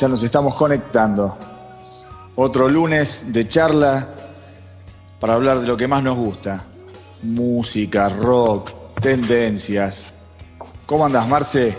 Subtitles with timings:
[0.00, 1.36] ya nos estamos conectando.
[2.36, 4.08] Otro lunes de charla
[5.20, 6.64] para hablar de lo que más nos gusta.
[7.22, 10.14] Música, rock, tendencias.
[10.86, 11.76] ¿Cómo andas, Marce?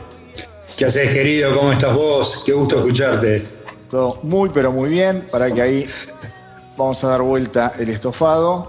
[0.78, 1.58] ¿Qué haces, querido?
[1.58, 2.44] ¿Cómo estás vos?
[2.46, 3.44] Qué gusto escucharte.
[3.90, 5.28] Todo muy, pero muy bien.
[5.32, 5.90] Para que ahí
[6.78, 8.68] vamos a dar vuelta el estofado.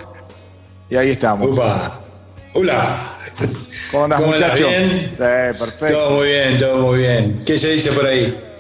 [0.89, 1.47] Y ahí estamos.
[1.47, 2.01] Upa.
[2.55, 3.19] Hola.
[3.91, 4.67] ¿Cómo andas, muchacho?
[4.67, 5.11] Bien?
[5.11, 5.95] Sí, perfecto.
[5.95, 7.43] Todo muy bien, todo muy bien.
[7.45, 8.52] ¿Qué se dice por ahí?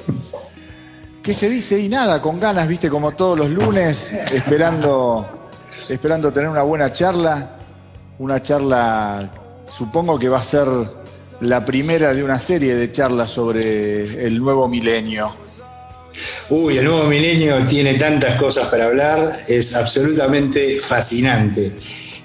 [1.22, 1.78] ¿Qué se dice?
[1.78, 5.50] Y nada, con ganas, viste, como todos los lunes, esperando,
[5.88, 7.58] esperando tener una buena charla.
[8.18, 9.30] Una charla,
[9.70, 10.66] supongo que va a ser
[11.40, 15.34] la primera de una serie de charlas sobre el nuevo milenio.
[16.50, 21.72] Uy, el nuevo milenio tiene tantas cosas para hablar, es absolutamente fascinante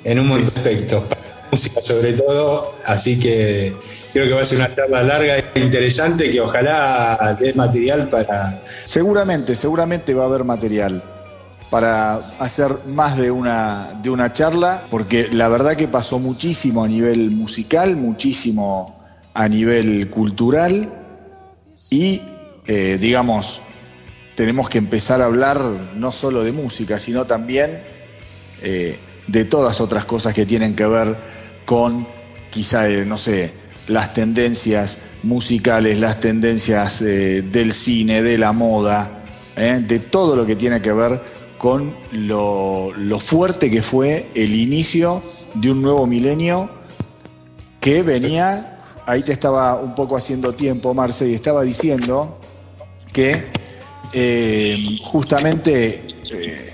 [0.03, 1.03] en un montón de aspectos,
[1.51, 3.75] música sobre todo, así que
[4.17, 8.63] creo que va a ser una charla larga e interesante que ojalá dé material para...
[8.83, 11.03] Seguramente, seguramente va a haber material
[11.69, 16.87] para hacer más de una, de una charla, porque la verdad que pasó muchísimo a
[16.87, 18.97] nivel musical, muchísimo
[19.35, 20.91] a nivel cultural
[21.91, 22.21] y,
[22.65, 23.61] eh, digamos,
[24.35, 25.61] tenemos que empezar a hablar
[25.95, 27.83] no solo de música, sino también
[28.63, 31.15] eh, de todas otras cosas que tienen que ver
[31.65, 32.07] con
[32.49, 39.13] quizá, eh, no sé, las tendencias musicales, las tendencias eh, del cine, de la moda,
[39.55, 41.19] de todo lo que tiene que ver
[41.57, 45.21] con lo, fuerte que fue el inicio
[45.55, 46.69] de un nuevo milenio
[47.79, 52.31] que venía, ahí te estaba un poco haciendo tiempo, Marce, y estaba diciendo
[53.11, 53.45] que
[54.13, 56.66] eh, justamente eh,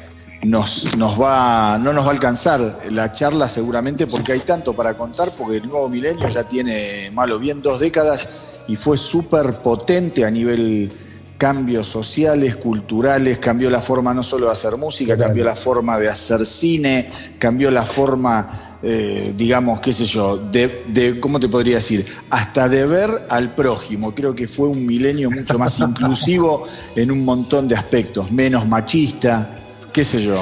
[0.44, 4.96] nos, nos va, no nos va a alcanzar la charla seguramente porque hay tanto para
[4.98, 10.26] contar, porque el nuevo milenio ya tiene, malo bien, dos décadas y fue súper potente
[10.26, 10.92] a nivel
[11.38, 16.10] cambios sociales, culturales, cambió la forma no solo de hacer música, cambió la forma de
[16.10, 21.78] hacer cine, cambió la forma eh, digamos, qué sé yo, de, de, ¿cómo te podría
[21.78, 22.06] decir?
[22.30, 24.14] Hasta de ver al prójimo.
[24.14, 29.63] Creo que fue un milenio mucho más inclusivo en un montón de aspectos, menos machista,
[29.94, 30.36] qué sé yo.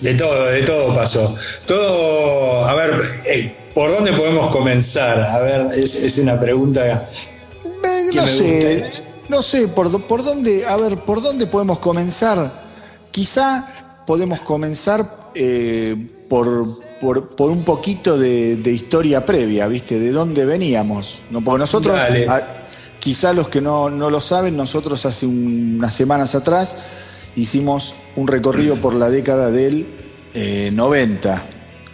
[0.00, 1.34] De todo, de todo pasó.
[1.66, 5.20] Todo, a ver, eh, ¿por dónde podemos comenzar?
[5.20, 7.06] A ver, es, es una pregunta.
[7.64, 8.92] Eh, no sé,
[9.28, 12.64] no sé, por, por dónde, a ver, ¿por dónde podemos comenzar?
[13.10, 13.66] Quizá
[14.06, 15.96] podemos comenzar eh,
[16.28, 16.64] por,
[17.00, 19.98] por, por, un poquito de, de, historia previa, ¿viste?
[19.98, 21.22] De dónde veníamos.
[21.30, 21.42] ¿no?
[21.42, 22.42] Porque nosotros, a,
[23.00, 26.78] quizá los que no, no, lo saben, nosotros hace un, unas semanas atrás
[27.36, 29.86] hicimos un recorrido por la década del
[30.34, 31.42] eh, 90.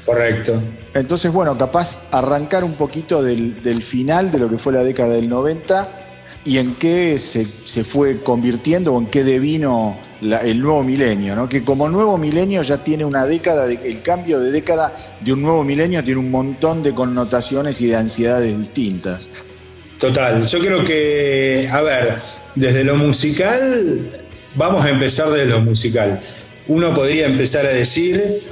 [0.05, 0.62] Correcto.
[0.95, 5.15] Entonces, bueno, capaz arrancar un poquito del, del, final de lo que fue la década
[5.15, 5.89] del 90
[6.45, 11.37] y en qué se, se fue convirtiendo o en qué devino la, el nuevo milenio,
[11.37, 11.49] ¿no?
[11.49, 15.43] que como nuevo milenio ya tiene una década, de, el cambio de década de un
[15.43, 19.29] nuevo milenio tiene un montón de connotaciones y de ansiedades distintas.
[19.99, 22.19] Total, yo creo que, a ver,
[22.55, 24.00] desde lo musical,
[24.55, 26.21] vamos a empezar desde lo musical.
[26.69, 28.43] Uno podría empezar a decir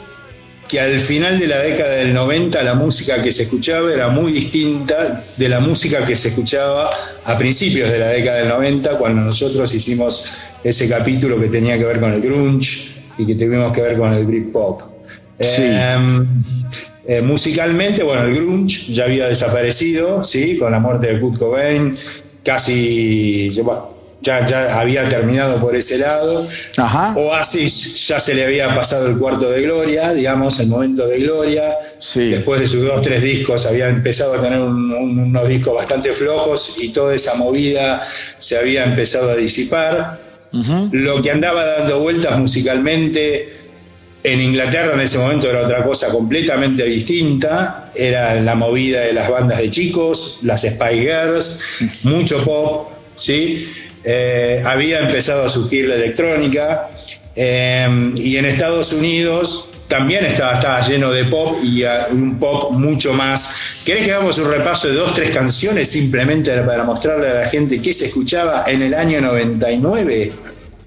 [0.69, 4.33] que al final de la década del 90 la música que se escuchaba era muy
[4.33, 6.91] distinta de la música que se escuchaba
[7.25, 10.25] a principios de la década del 90, cuando nosotros hicimos
[10.63, 14.13] ese capítulo que tenía que ver con el grunge y que tuvimos que ver con
[14.13, 14.83] el Britpop.
[15.41, 15.63] Sí.
[15.65, 15.97] Eh,
[17.07, 20.59] eh, musicalmente, bueno, el grunge ya había desaparecido, ¿sí?
[20.59, 21.97] Con la muerte de Kurt Cobain,
[22.45, 23.49] casi
[24.21, 26.47] ya, ya había terminado por ese lado.
[26.77, 27.15] Ajá.
[27.17, 31.79] Oasis ya se le había pasado el cuarto de gloria, digamos, el momento de gloria.
[31.99, 32.31] Sí.
[32.31, 36.13] Después de sus dos, tres discos, había empezado a tener un, un, unos discos bastante
[36.13, 38.07] flojos y toda esa movida
[38.39, 40.21] se había empezado a disipar.
[40.53, 40.89] Uh -huh.
[40.93, 43.59] Lo que andaba dando vueltas musicalmente
[44.25, 49.29] en Inglaterra en ese momento era otra cosa completamente distinta, era la movida de las
[49.31, 51.61] bandas de chicos, las Spy Girls,
[52.03, 53.65] mucho pop, ¿sí?
[54.11, 56.89] Eh, había empezado a surgir la electrónica
[57.37, 63.13] eh, y en Estados Unidos también estaba, estaba lleno de pop y un pop mucho
[63.13, 63.55] más.
[63.85, 67.83] ¿Querés que hagamos un repaso de dos, tres canciones simplemente para mostrarle a la gente
[67.83, 70.33] qué se escuchaba en el año 99?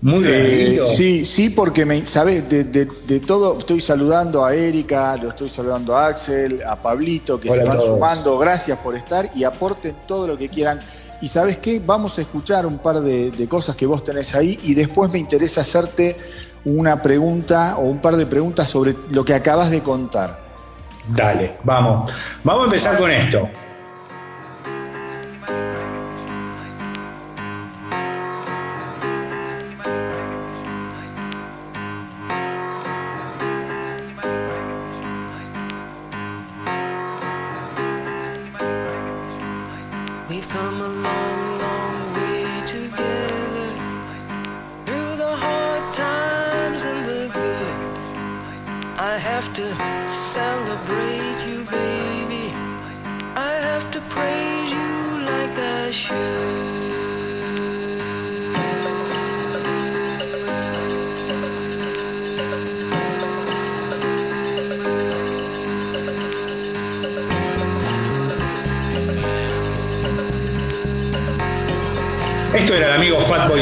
[0.02, 5.16] Muy eh, sí, sí, porque me, sabes, de, de, de, todo, estoy saludando a Erika,
[5.18, 9.30] lo estoy saludando a Axel, a Pablito, que Hola se van sumando, gracias por estar
[9.36, 10.80] y aporten todo lo que quieran.
[11.22, 14.60] Y sabes qué, vamos a escuchar un par de, de cosas que vos tenés ahí
[14.64, 16.18] y después me interesa hacerte
[16.66, 20.42] una pregunta o un par de preguntas sobre lo que acabas de contar.
[21.08, 22.12] Dale, vamos.
[22.44, 23.38] Vamos a empezar con esto.
[23.40, 23.61] Esto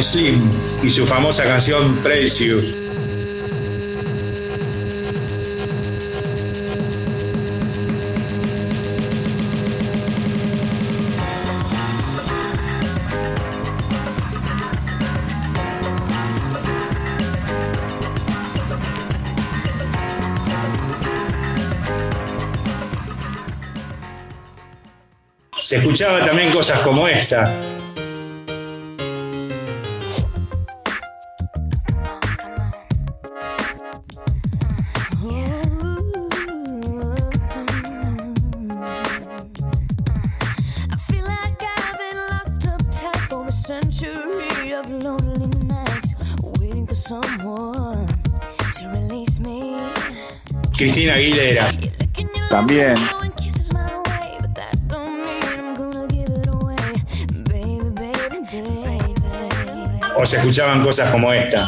[0.09, 0.41] Slim
[0.81, 2.75] y su famosa canción Precious.
[25.55, 27.68] Se escuchaba también cosas como esta.
[52.69, 52.95] También.
[60.15, 61.67] O se escuchaban cosas como esta.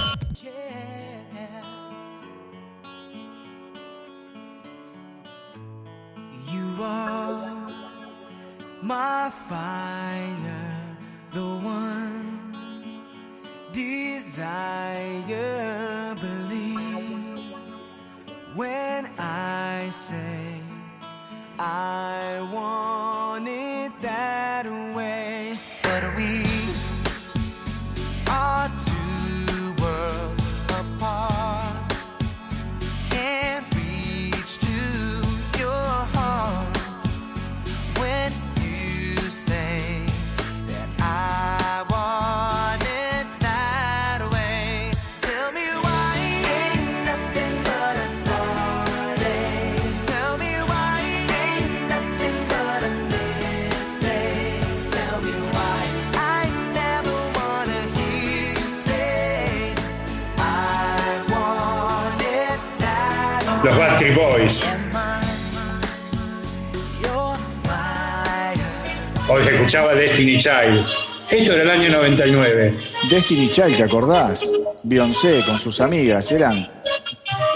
[69.33, 70.85] Hoy se escuchaba Destiny Child.
[71.29, 72.73] Esto era el año 99.
[73.09, 74.45] Destiny Child, ¿te acordás?
[74.83, 76.69] Beyoncé con sus amigas, eran.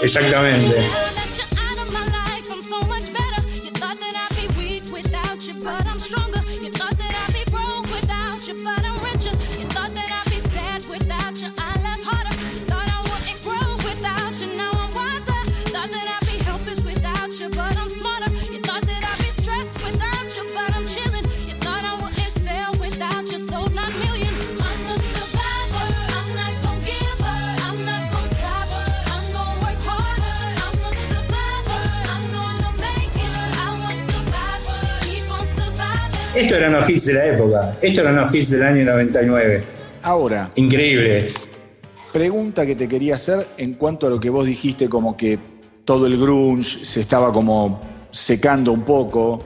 [0.00, 0.74] Exactamente.
[37.06, 37.76] Hits de la época.
[37.80, 39.64] Esto eran los hits del año 99.
[40.02, 40.50] Ahora.
[40.56, 41.30] Increíble.
[42.12, 45.38] Pregunta que te quería hacer en cuanto a lo que vos dijiste, como que
[45.84, 49.42] todo el grunge se estaba como secando un poco.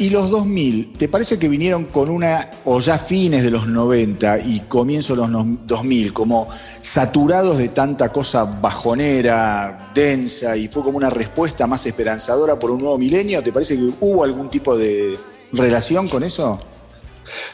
[0.00, 4.38] Y los 2000, ¿te parece que vinieron con una, o ya fines de los 90
[4.38, 6.48] y comienzo de los 2000, como
[6.80, 12.78] saturados de tanta cosa bajonera, densa, y fue como una respuesta más esperanzadora por un
[12.78, 13.42] nuevo milenio?
[13.42, 15.18] ¿Te parece que hubo algún tipo de
[15.52, 16.60] relación con eso?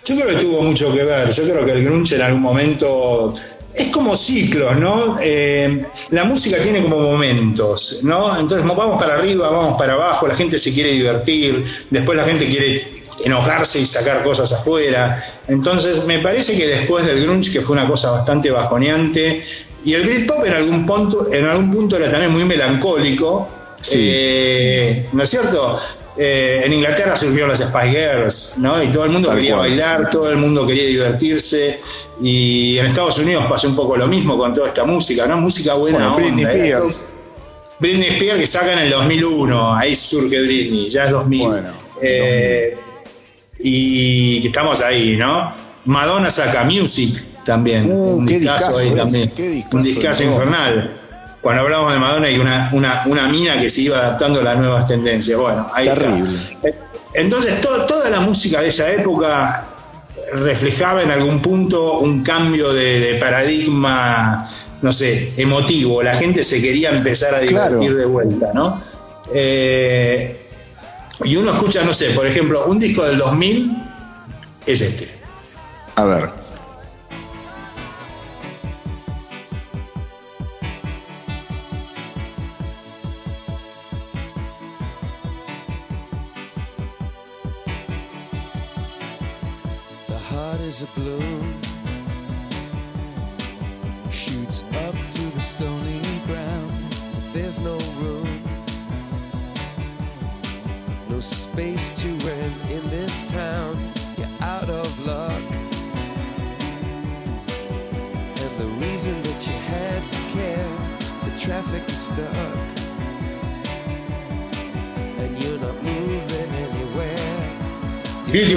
[0.04, 1.30] Yo creo que tuvo mucho que ver.
[1.30, 3.34] Yo creo que el grunge en algún momento
[3.74, 5.16] es como ciclos, ¿no?
[5.20, 8.38] Eh, la música tiene como momentos, ¿no?
[8.38, 12.46] Entonces vamos para arriba, vamos para abajo, la gente se quiere divertir, después la gente
[12.46, 12.80] quiere
[13.24, 15.24] enojarse y sacar cosas afuera.
[15.48, 19.42] Entonces me parece que después del grunge, que fue una cosa bastante bajoneante,
[19.84, 23.48] y el Britpop en algún punto, en algún punto era también muy melancólico,
[23.92, 25.78] eh, ¿no es cierto?
[26.16, 28.80] Eh, en Inglaterra surgieron las Spice Girls, ¿no?
[28.82, 31.80] Y todo el mundo quería bailar, todo el mundo quería divertirse.
[32.20, 35.38] Y en Estados Unidos pasó un poco lo mismo con toda esta música, ¿no?
[35.38, 36.68] Música buena bueno, Britney ¿eh?
[36.68, 37.02] Spears.
[37.80, 41.48] Britney Spears que saca en el 2001, ahí surge Britney, ya es 2000.
[41.48, 41.68] Bueno,
[42.00, 42.76] eh,
[43.58, 45.52] y que estamos ahí, ¿no?
[45.84, 49.32] Madonna saca Music también, uh, un discazo ahí también,
[49.72, 51.03] un discazo infernal
[51.44, 52.70] cuando hablamos de Madonna hay una,
[53.04, 55.38] una, mina que se iba adaptando a las nuevas tendencias.
[55.38, 56.26] Bueno, ahí Terrible.
[57.12, 59.62] Entonces, toda la música de esa época
[60.32, 64.42] reflejaba en algún punto un cambio de, paradigma,
[64.80, 66.02] no sé, emotivo.
[66.02, 68.80] La gente se quería empezar a divertir de vuelta, ¿no?
[69.34, 70.48] Eh,
[71.24, 73.86] y uno escucha, no sé, por ejemplo, un disco del 2000
[74.64, 75.18] es este.
[75.96, 76.43] A ver.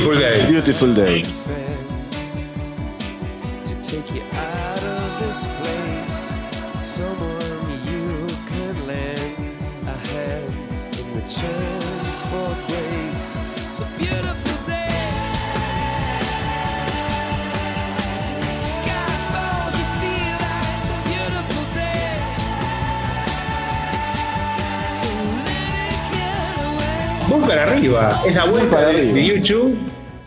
[0.07, 0.47] Beautiful day.
[0.47, 1.47] Beautiful day.
[27.47, 28.21] para arriba.
[28.25, 29.77] Es la vuelta de, YouTube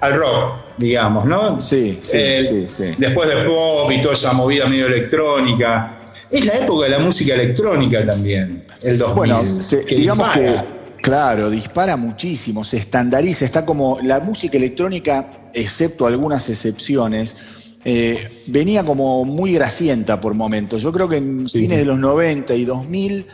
[0.00, 1.61] al rock, digamos, ¿no?
[1.61, 6.12] Sí, sí, eh, sí, Después de pop y toda esa movida medio electrónica.
[6.30, 9.14] Es la época de la música electrónica también, el 2000.
[9.16, 10.61] Bueno, digamos que,
[11.02, 17.35] claro, dispara muchísimo, se estandariza, está como la música electrónica, excepto algunas excepciones,
[17.85, 20.83] eh, venía como muy grasienta por momentos.
[20.83, 23.26] Yo creo que en fines de los 90 y 2000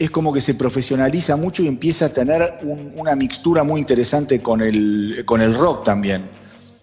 [0.00, 2.58] es como que se profesionaliza mucho y empieza a tener
[2.96, 6.22] una mixtura muy interesante con el, con el rock también.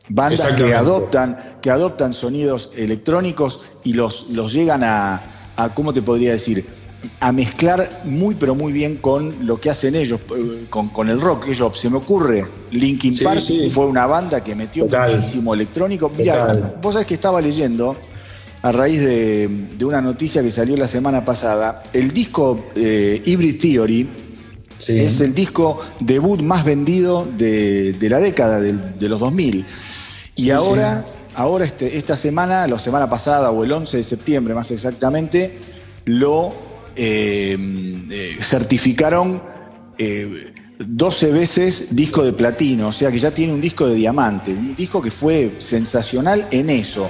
[0.08, 5.20] Bandas que adoptan, que adoptan sonidos electrónicos y los, los llegan a,
[5.74, 6.64] ¿cómo te podría decir?
[7.20, 11.48] A mezclar muy pero muy bien con lo que hacen ellos, eh, con, el rock.
[11.48, 13.42] Ellos, se me ocurre, Linkin Park
[13.74, 16.12] fue una banda que metió muchísimo electrónico.
[16.16, 17.98] Mira, vos sabés que estaba leyendo
[18.68, 19.50] a raíz de,
[19.82, 21.84] una noticia que salió la semana pasada.
[21.94, 24.10] El disco eh, Hybrid Theory
[24.90, 29.66] es el disco debut más vendido de, la década de, los 2000.
[30.36, 31.06] Y ahora,
[31.36, 35.58] ahora este, esta semana, la semana pasada o el 11 de septiembre más exactamente,
[36.04, 36.54] lo
[36.96, 37.58] eh,
[38.12, 39.42] eh, certificaron
[40.78, 44.76] 12 veces disco de platino, o sea que ya tiene un disco de diamante, un
[44.76, 47.10] disco que fue sensacional en eso.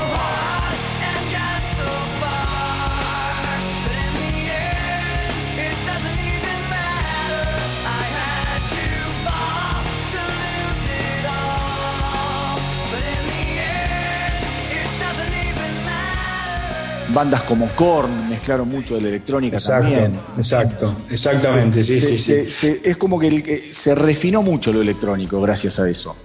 [17.13, 20.19] Bandas como Korn mezclaron mucho de la electrónica también.
[20.37, 22.81] Exacto, exactamente, sí, sí, sí.
[22.83, 26.15] es como que se refinó mucho lo electrónico gracias a eso.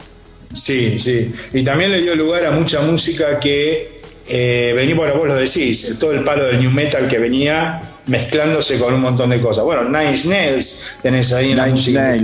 [0.52, 1.32] Sí, sí.
[1.52, 5.96] Y también le dio lugar a mucha música que eh, venía, bueno, vos lo decís,
[6.00, 9.64] todo el palo del new metal que venía mezclándose con un montón de cosas.
[9.64, 12.16] Bueno, Nine Nails tenés ahí en la música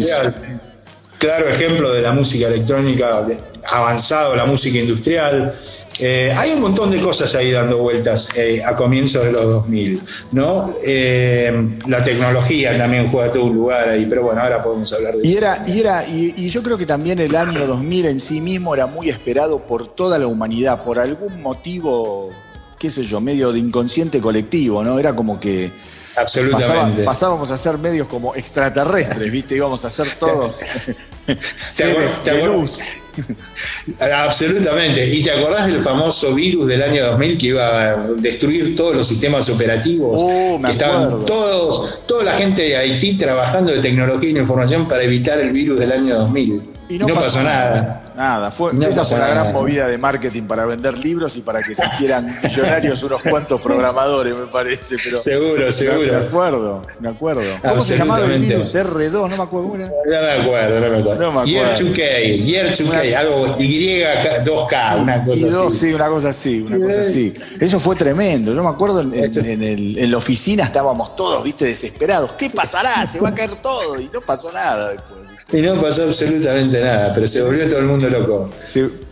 [1.18, 3.24] Claro ejemplo de la música electrónica
[3.70, 5.54] avanzado, la música industrial.
[5.98, 10.02] Eh, hay un montón de cosas ahí dando vueltas eh, a comienzos de los 2000,
[10.32, 10.74] ¿no?
[10.84, 15.26] Eh, la tecnología también juega todo un lugar ahí, pero bueno, ahora podemos hablar de
[15.26, 15.38] y eso.
[15.38, 18.86] Era, y, era, y, yo creo que también el año 2000 en sí mismo era
[18.86, 22.30] muy esperado por toda la humanidad, por algún motivo,
[22.78, 24.98] qué sé yo, medio de inconsciente colectivo, ¿no?
[24.98, 25.70] Era como que
[26.16, 27.04] Absolutamente.
[27.04, 29.56] pasábamos a ser medios como extraterrestres, ¿viste?
[29.56, 30.60] Íbamos a ser todos
[32.24, 32.80] de luz.
[34.00, 35.06] Absolutamente.
[35.06, 39.06] ¿Y te acordás del famoso virus del año 2000 que iba a destruir todos los
[39.06, 40.20] sistemas operativos?
[40.22, 45.02] Oh, que estaban todos, toda la gente de Haití trabajando de tecnología y información para
[45.02, 46.62] evitar el virus del año 2000.
[46.88, 48.01] Y no, pasó, nada.
[48.22, 51.74] Nada, fue, esa fue una gran movida de marketing para vender libros y para que
[51.74, 54.94] se hicieran millonarios unos cuantos programadores, me parece.
[55.02, 56.20] Pero seguro, seguro.
[56.20, 57.42] Me acuerdo, me acuerdo.
[57.60, 58.76] ¿Cómo se llamaba el virus?
[58.76, 59.76] R2, no me acuerdo.
[59.76, 59.76] No
[60.06, 61.32] me acuerdo, no me acuerdo.
[61.32, 65.74] No me Year 2K, Year 2K, algo Y2K, una cosa así.
[65.74, 67.34] Sí, una cosa así, una cosa así.
[67.58, 68.54] Eso fue tremendo.
[68.54, 72.34] Yo me acuerdo en, en, el, en la oficina estábamos todos, viste, desesperados.
[72.34, 73.04] ¿Qué pasará?
[73.04, 74.00] Se va a caer todo.
[74.00, 75.21] Y no pasó nada después.
[75.52, 78.50] Y no pasó absolutamente nada, pero se volvió todo el mundo loco.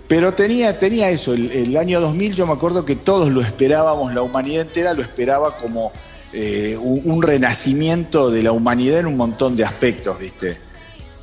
[0.09, 4.23] pero tenía, tenía eso, el, año 2000 yo me acuerdo que todos lo esperábamos, la
[4.23, 5.93] humanidad entera lo esperaba como
[6.33, 10.57] eh, un, renacimiento de la humanidad en un montón de aspectos, ¿viste?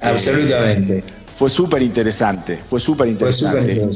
[0.02, 1.00] Absolutamente.
[1.00, 1.04] Eh,
[1.38, 3.88] fue súper interesante, fue súper interesante.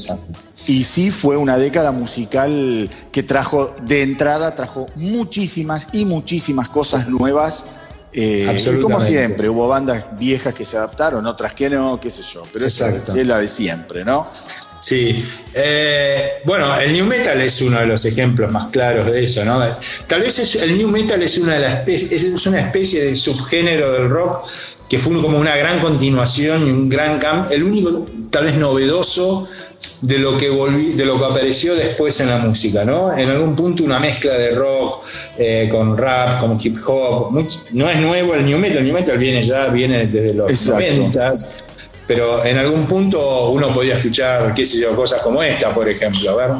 [0.67, 7.07] Y sí fue una década musical que trajo, de entrada, trajo muchísimas y muchísimas cosas
[7.07, 7.65] nuevas
[8.13, 12.43] eh, como siempre, hubo bandas viejas que se adaptaron, otras que no, qué sé yo,
[12.51, 14.29] pero esa es la de siempre, ¿no?
[14.77, 15.23] Sí.
[15.53, 19.63] Eh, bueno, el New Metal es uno de los ejemplos más claros de eso, ¿no?
[20.07, 24.09] Tal vez el New Metal es una, de las es una especie de subgénero del
[24.09, 24.45] rock
[24.89, 29.47] que fue como una gran continuación y un gran cambio, el único tal vez novedoso
[30.01, 33.15] de lo que de lo que apareció después en la música, ¿no?
[33.15, 35.05] En algún punto una mezcla de rock
[35.37, 37.31] eh, con rap, con hip hop.
[37.71, 41.33] no es nuevo el new metal, el new metal viene ya, viene desde los 90
[42.11, 46.31] pero en algún punto uno podía escuchar, qué sé yo, cosas como esta, por ejemplo,
[46.31, 46.57] a ver.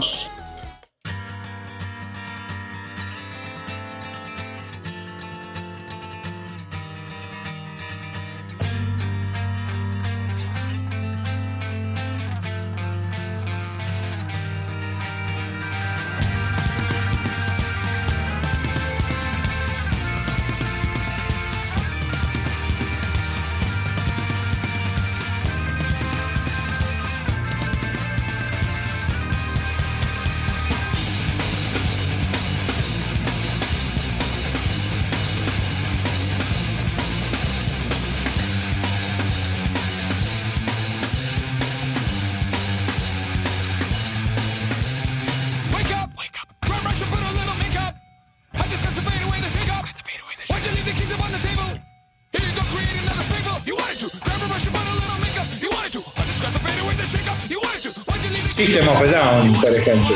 [58.62, 60.15] System of a Down, por ejemplo.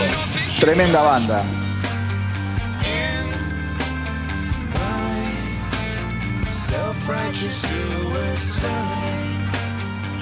[0.60, 1.44] Tremenda banda.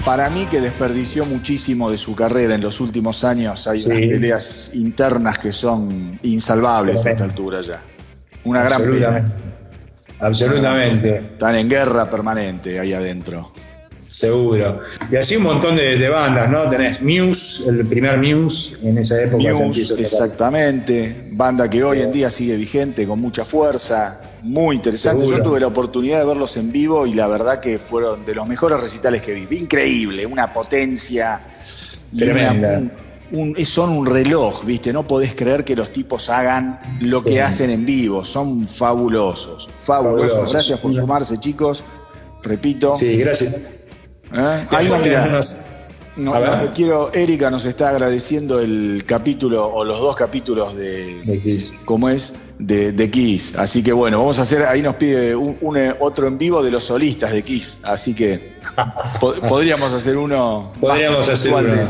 [0.05, 3.67] Para mí que desperdició muchísimo de su carrera en los últimos años.
[3.67, 7.83] Hay peleas internas que son insalvables a esta altura ya.
[8.45, 9.33] Una gran pena.
[10.21, 11.17] Absolutamente.
[11.17, 13.52] Están en guerra permanente ahí adentro.
[14.13, 14.79] Seguro.
[15.11, 16.69] Y así un montón de, bandas, ¿no?
[16.69, 19.51] Tenés Muse, el primer Muse en esa época.
[19.55, 21.29] Muse, exactamente.
[21.31, 24.21] Banda que hoy en día sigue vigente con mucha fuerza.
[24.43, 25.25] Muy interesante.
[25.25, 28.47] Yo tuve la oportunidad de verlos en vivo y la verdad que fueron de los
[28.47, 29.57] mejores recitales que vi.
[29.57, 31.41] Increíble, una potencia.
[32.15, 32.83] Tremenda.
[33.65, 34.93] son un reloj, ¿viste?
[34.93, 38.23] No podés creer que los tipos hagan lo que hacen en vivo.
[38.25, 39.67] Son fabulosos.
[39.81, 40.51] Fabulosos.
[40.51, 41.83] Gracias por sumarse, chicos.
[42.43, 42.93] Repito.
[42.93, 43.71] Sí, gracias.
[44.33, 44.67] ¿Eh?
[44.71, 44.89] Ahí
[46.15, 51.75] no, quiero, Erika nos está agradeciendo el capítulo o los dos capítulos de, Kiss.
[51.85, 52.33] ¿Cómo es?
[52.59, 53.53] De, Kiss.
[53.57, 56.83] Así que bueno, vamos a hacer, ahí nos pide un, otro en vivo de los
[56.83, 57.79] solistas de Kiss.
[57.83, 58.53] Así que
[59.19, 60.71] podríamos hacer uno.
[60.79, 61.83] Podríamos hacer uno.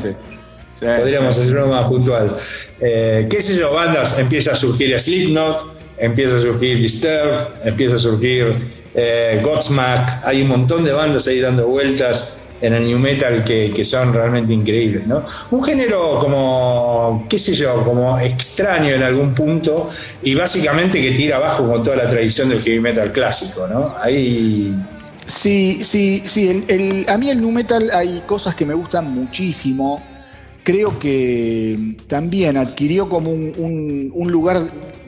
[0.80, 2.36] Podríamos hacer uno más puntual.
[2.80, 3.74] Eh, ¿Qué sé yo?
[3.74, 10.42] Bandas, empieza a surgir Slipknot, empieza a surgir Disturb, empieza a surgir eh, Godsmack, hay
[10.44, 15.06] un montón de bandas ahí dando vueltas en el new metal que, son realmente increíbles,
[15.06, 15.26] ¿no?
[15.52, 19.90] Un género como, qué sé yo, como extraño en algún punto
[20.22, 23.96] y básicamente que tira abajo con toda la tradición del heavy metal clásico, ¿no?
[24.02, 24.74] Ahí...
[25.26, 26.66] Sí, sí, sí,
[27.08, 30.02] a mí el new metal hay cosas que me gustan muchísimo,
[30.64, 34.58] creo que también adquirió como un, un, lugar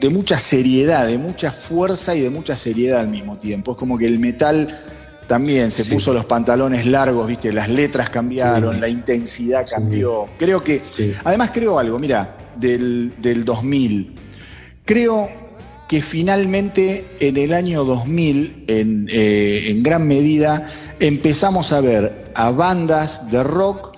[0.00, 3.72] de mucha seriedad, de mucha fuerza y de mucha seriedad al mismo tiempo.
[3.72, 4.78] Es como que el metal
[5.26, 10.26] también se puso los pantalones largos, viste, las letras cambiaron, la intensidad cambió.
[10.38, 10.82] Creo que,
[11.24, 14.14] además creo algo, mira, del, del 2000,
[14.84, 15.28] creo
[15.88, 20.68] que finalmente en el año 2000, en, eh, en gran medida,
[21.00, 23.95] empezamos a ver a bandas de rock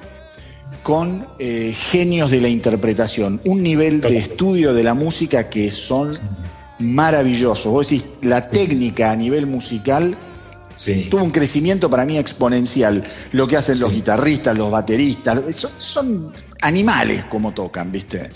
[0.83, 6.11] con eh, genios de la interpretación, un nivel de estudio de la música que son
[6.79, 7.73] maravillosos.
[7.73, 10.17] Vos decís, la técnica a nivel musical
[11.11, 13.05] tuvo un crecimiento para mí exponencial.
[13.33, 18.29] Lo que hacen los guitarristas, los bateristas, son animales como tocan, ¿viste?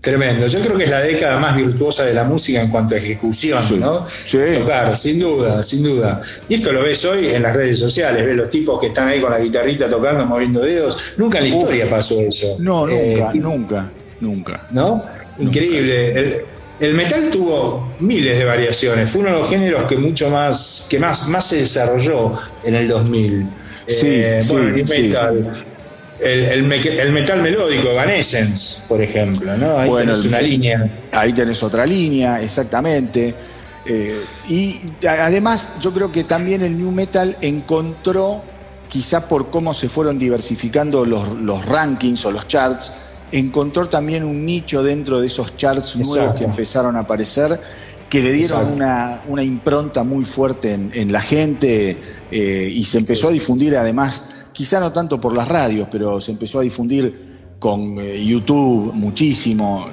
[0.00, 0.46] Tremendo.
[0.46, 3.62] Yo creo que es la década más virtuosa de la música en cuanto a ejecución,
[3.80, 4.06] ¿no?
[4.08, 4.38] Sí.
[4.58, 6.22] Tocar, sin duda, sin duda.
[6.48, 9.20] Y esto lo ves hoy en las redes sociales, ves los tipos que están ahí
[9.20, 11.14] con la guitarrita tocando, moviendo dedos.
[11.16, 12.56] Nunca en la historia pasó eso.
[12.60, 14.66] No, eh, nunca, nunca, nunca.
[14.70, 15.04] ¿No?
[15.38, 16.42] Increíble.
[16.80, 19.10] El, metal tuvo miles de variaciones.
[19.10, 22.88] Fue uno de los géneros que mucho más, que más, más se desarrolló en el
[22.88, 23.46] 2000.
[23.86, 25.64] Sí, eh, sí, metal
[26.20, 29.78] el, metal melódico, Evanescence, por ejemplo, ¿no?
[29.78, 31.00] Ahí tenés una línea.
[31.12, 33.34] Ahí tenés otra línea, exactamente.
[33.86, 38.42] Eh, y además, yo creo que también el New Metal encontró,
[38.88, 42.92] quizá por cómo se fueron diversificando los, rankings o los charts,
[43.30, 47.60] encontró también un nicho dentro de esos charts nuevos que empezaron a aparecer,
[48.08, 51.96] que le dieron una, impronta muy fuerte en, la gente
[52.30, 54.24] eh, y se empezó a difundir además
[54.58, 59.88] quizá no tanto por las radios, pero se empezó a difundir con eh, YouTube muchísimo.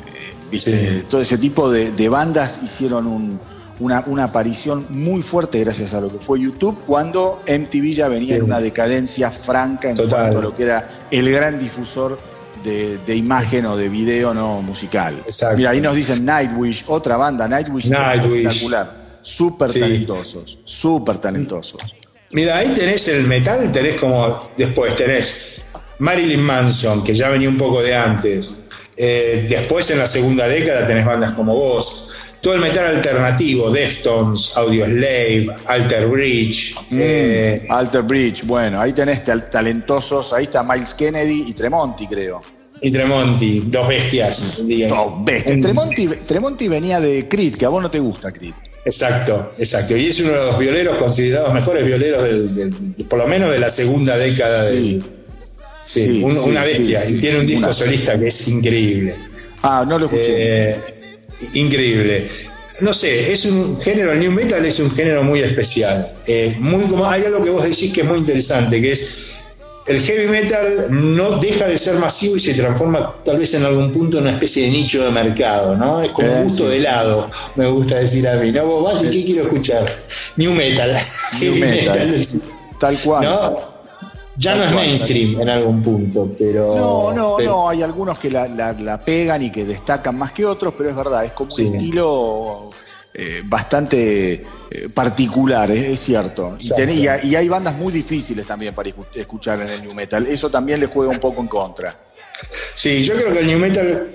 [0.51, 3.37] Eh, todo ese tipo de, bandas hicieron
[3.79, 8.43] una, aparición muy fuerte gracias a lo que fue YouTube, cuando MTV ya venía en
[8.43, 12.17] una decadencia franca en cuanto a lo que era el gran difusor
[12.63, 15.21] de, imagen o de video no musical.
[15.55, 18.47] Mira, ahí nos dicen Nightwish, otra banda, Nightwish, Nightwish.
[18.47, 19.05] espectacular.
[19.21, 21.83] Súper talentosos, súper talentosos.
[22.35, 24.51] Mira, ahí tenés el metal, tenés como.
[24.57, 25.61] Después tenés
[25.99, 28.57] Marilyn Manson, que ya venía un poco de antes.
[28.97, 32.09] Eh, después, en la segunda década, tenés bandas como vos.
[32.41, 36.75] Todo el metal alternativo, Deftones, Audioslave, Alter Bridge.
[36.89, 40.33] Mm, eh, Alter Bridge, bueno, ahí tenés talentosos.
[40.33, 42.41] Ahí está Miles Kennedy y Tremonti, creo.
[42.81, 44.57] Y Tremonti, dos bestias.
[44.89, 45.61] Dos bestias.
[45.61, 48.53] Tremonti, Tremonti venía de Creed, que a vos no te gusta Creed.
[48.85, 49.97] Exacto, exacto.
[49.97, 52.69] Y es uno de los violeros considerados mejores violeros, del,
[53.09, 54.69] por lo menos de la segunda década.
[54.69, 55.01] Sí,
[55.81, 57.03] sí, una bestia.
[57.09, 59.15] y tiene un disco solista que es increíble.
[59.63, 60.69] Ah, no lo escuché.
[60.69, 60.77] Eh,
[61.55, 62.29] increíble.
[62.81, 66.13] No sé, es un género, el new metal es un género muy especial.
[66.27, 69.35] Eh, muy como, hay algo que vos decís que es muy interesante, que es
[69.87, 73.91] el heavy metal no deja de ser masivo y se transforma tal vez en algún
[73.91, 76.01] punto en una especie de nicho de mercado, ¿no?
[76.01, 78.65] Es como un gusto de helado, me gusta decir a mí, ¿no?
[78.65, 79.91] Vos vas y ¿qué quiero escuchar?
[80.37, 80.97] New metal.
[81.41, 82.21] New metal.
[82.79, 83.55] Tal cual.
[84.37, 86.75] Ya no es mainstream en algún punto, pero.
[86.75, 87.69] No, no, no.
[87.69, 91.31] Hay algunos que la, pegan y que destacan más que otros, pero es verdad, es
[91.31, 92.69] como un estilo
[93.17, 96.57] eh, bastante eh, particular, es cierto.
[96.89, 100.27] Y, hay bandas muy difíciles también para escuchar en el New Metal.
[100.27, 101.97] Eso también le juega un poco en contra.
[102.75, 104.09] Sí, yo creo que el New Metal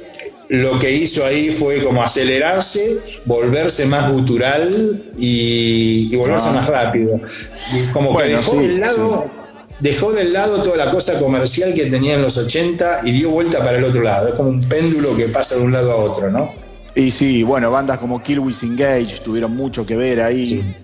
[0.51, 6.53] lo que hizo ahí fue como acelerarse, volverse más gutural y, volverse ah.
[6.53, 7.19] más rápido.
[7.95, 9.31] como que dejó del lado.
[9.79, 13.61] Dejó del lado toda la cosa comercial que tenía en los 80 y dio vuelta
[13.61, 14.29] para el otro lado.
[14.29, 16.53] Es como un péndulo que pasa de un lado a otro, ¿no?
[16.95, 20.75] Y sí, bueno, bandas como Kill With Engage tuvieron mucho que ver ahí.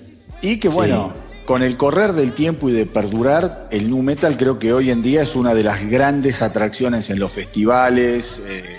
[0.41, 1.13] Y que bueno,
[1.47, 5.03] con el correr del tiempo y de perdurar, el nu metal creo que hoy en
[5.03, 8.43] día es una de las grandes atracciones en los festivales.
[8.47, 8.77] Eh,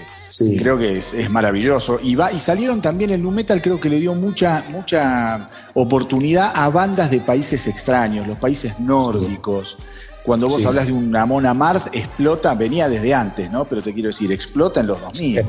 [0.58, 2.00] creo que es, maravilloso.
[2.04, 6.52] Y, va, y salieron también el nu metal, creo que le dio mucha, mucha oportunidad
[6.54, 9.78] a bandas de países extraños, los países nórdicos.
[10.24, 13.64] Cuando vos hablas de un Amon Amarth, explota, venía desde antes, ¿no?
[13.64, 15.42] Pero te quiero decir, explota en los 2000.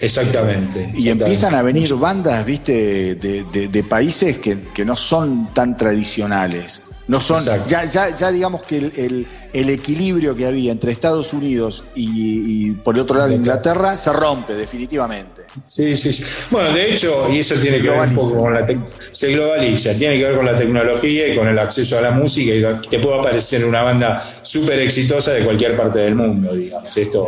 [0.00, 6.82] Exactamente, Y empiezan a venir bandas, viste, de, países que, no son tan tradicionales.
[7.08, 12.72] No son, ya, ya, ya digamos que el, equilibrio que había entre Estados Unidos y,
[12.72, 15.42] por el otro lado Inglaterra se rompe definitivamente.
[15.64, 16.22] Sí, sí, sí.
[16.50, 18.66] Bueno, de hecho, y eso tiene que ver un poco con la
[19.10, 22.54] se globaliza, tiene que ver con la tecnología y con el acceso a la música
[22.54, 26.94] y te puede aparecer una banda súper exitosa de cualquier parte del mundo, digamos.
[26.94, 27.26] Esto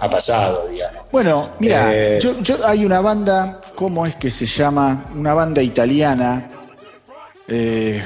[0.00, 1.01] ha pasado, digamos.
[1.12, 5.04] Bueno, mira, eh, yo, hay una banda, ¿cómo es que se llama?
[5.14, 6.48] Una banda italiana.
[7.46, 8.02] Eh,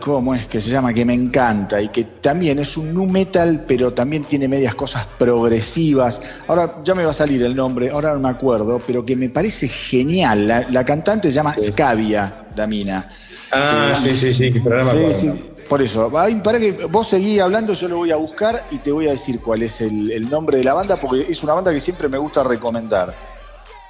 [0.00, 0.92] ¿Cómo es que se llama?
[0.92, 5.06] Que me encanta y que también es un nu metal, pero también tiene medias cosas
[5.16, 6.20] progresivas.
[6.48, 9.28] Ahora ya me va a salir el nombre, ahora no me acuerdo, pero que me
[9.28, 10.48] parece genial.
[10.48, 13.06] La, cantante se llama Scavia, Damina.
[13.52, 15.32] Ah, eh, sí, sí, sí, programa sí, sí.
[15.68, 19.06] Por eso, para que vos seguís hablando, yo lo voy a buscar y te voy
[19.06, 22.08] a decir cuál es el, nombre de la banda, porque es una banda que siempre
[22.08, 23.12] me gusta recomendar.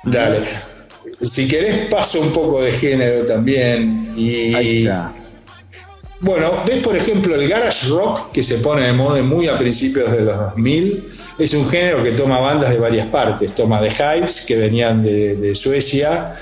[0.03, 0.45] Dale.
[1.23, 4.13] si querés paso un poco de género también.
[4.17, 5.15] Y, Ahí está.
[6.21, 10.11] Bueno, ves por ejemplo el garage rock que se pone de moda muy a principios
[10.11, 11.13] de los 2000.
[11.39, 13.55] Es un género que toma bandas de varias partes.
[13.55, 16.35] Toma The Hypes, que venían de, de Suecia,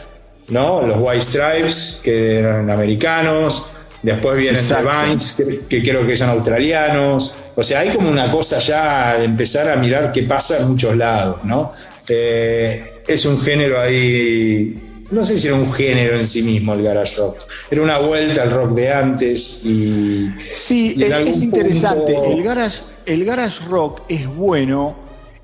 [0.48, 0.80] ¿no?
[0.80, 3.66] Los White Stripes, que eran americanos.
[4.06, 4.88] Después vienen Exacto.
[4.88, 7.34] The Vines, que, que creo que son australianos.
[7.56, 10.96] O sea, hay como una cosa ya de empezar a mirar qué pasa en muchos
[10.96, 11.72] lados, ¿no?
[12.08, 14.74] Eh, es un género ahí.
[15.10, 17.36] No sé si era un género en sí mismo el garage rock.
[17.70, 20.30] Era una vuelta al rock de antes y.
[20.52, 22.14] Sí, y eh, es interesante.
[22.14, 24.96] punto- El, garage, el garage rock es bueno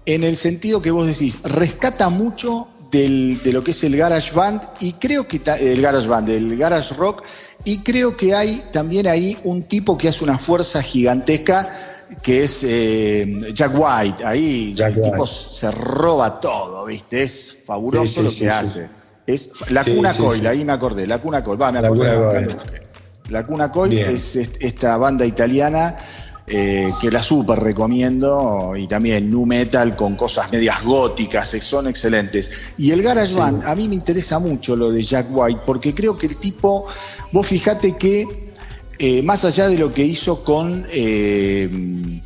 [0.07, 4.33] en el sentido que vos decís, rescata mucho del- de lo que es el garage
[4.35, 7.23] band y creo que ta- el garage band, el garage rock
[7.65, 11.89] y creo que hay también ahí un tipo que hace una fuerza gigantesca
[12.23, 14.25] que es eh, Jack White.
[14.25, 15.35] Ahí Jack el tipo White.
[15.53, 17.23] se roba todo, ¿viste?
[17.23, 18.47] Es fabuloso Sí, sí, lo que sí.
[18.49, 18.89] hace.
[19.27, 21.61] Es la cuna Coil, ahí me acordé, la cuna Coil.
[21.63, 22.61] Va, me La acordé Cuna de Coil.
[23.29, 25.97] La Cuna Coil es est- esta banda italiana
[26.47, 32.51] eh, que la súper recomiendo y también nu metal con cosas medias góticas, son excelentes.
[32.79, 33.39] Y el Garage Sí.
[33.39, 36.87] Band, a mí me interesa mucho lo de Jack White porque creo que el tipo,
[37.33, 38.27] vos fijate que
[38.99, 42.21] eh, más allá de lo que hizo con, eh,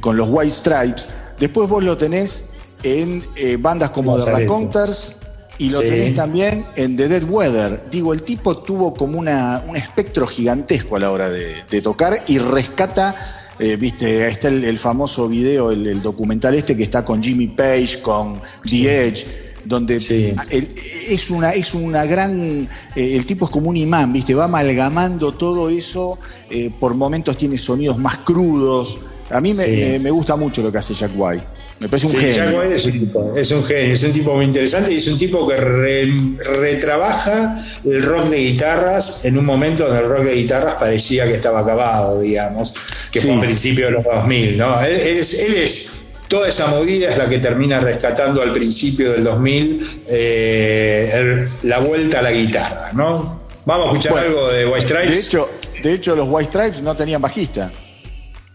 [0.00, 2.46] con los White Stripes, después vos lo tenés
[2.82, 3.24] en
[3.60, 4.40] bandas como The Lazareto.
[4.52, 5.12] Raconteurs
[5.58, 5.88] y lo Sí.
[5.88, 7.84] tenés también en The Dead Weather.
[7.90, 12.24] Digo, el tipo tuvo como una, un espectro gigantesco a la hora de, de tocar
[12.26, 13.14] y rescata,
[13.58, 17.22] eh, viste, ahí está el, el famoso video, el, el documental este que está con
[17.22, 19.26] Jimmy Page, con The Edge,
[19.64, 20.34] donde Sí.
[20.50, 20.68] el-
[21.08, 22.68] es, una, es una gran...
[22.94, 26.18] eh, el tipo es como un imán, viste, va amalgamando todo eso,
[26.50, 28.98] eh, por momentos tiene sonidos más crudos.
[29.30, 29.76] A mí me, Sí.
[29.76, 31.44] me- me gusta mucho lo que hace Jack White.
[31.80, 32.62] Me parece un Sí, genio.
[32.62, 35.46] Es un, tipo, es un genio, es un tipo muy interesante y es un tipo
[35.48, 36.08] que re-
[36.38, 41.34] retrabaja el rock de guitarras en un momento donde el rock de guitarras parecía que
[41.34, 42.74] estaba acabado, digamos,
[43.10, 43.26] que Sí.
[43.28, 44.80] fue a principios de los 2000, ¿no?
[44.82, 45.92] Él, él es, él es-
[46.28, 51.78] toda esa movida es la que termina rescatando al principio del 2000 eh, el- la
[51.80, 53.40] vuelta a la guitarra, ¿no?
[53.64, 55.10] Vamos a escuchar Bueno, algo de White Stripes.
[55.10, 55.48] De hecho,
[55.82, 57.70] de hecho, los White Stripes no tenían bajista.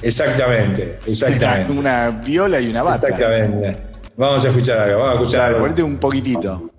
[0.01, 1.71] Exactamente, exactamente.
[1.71, 3.07] Una viola y una bata.
[3.07, 3.77] Exactamente.
[4.17, 5.59] Vamos a escuchar algo, vamos a escuchar algo.
[5.61, 6.71] ponete un poquitito.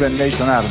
[0.00, 0.68] Seven Nation Army.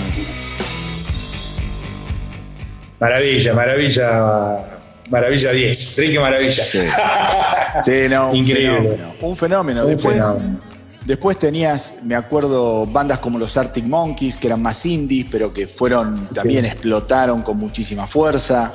[2.99, 4.65] Maravilla, maravilla,
[5.11, 5.97] maravilla 10.
[5.99, 6.63] Rique Maravilla.
[7.85, 8.79] Sí, no, un Increíble.
[8.79, 9.13] fenómeno.
[9.21, 9.81] Un fenómeno.
[9.83, 10.59] Un después, fenómeno.
[11.05, 15.67] después tenías, me acuerdo, bandas como los Arctic Monkeys, que eran más indies, pero que
[15.67, 16.71] fueron, también Sí.
[16.71, 18.73] explotaron con muchísima fuerza.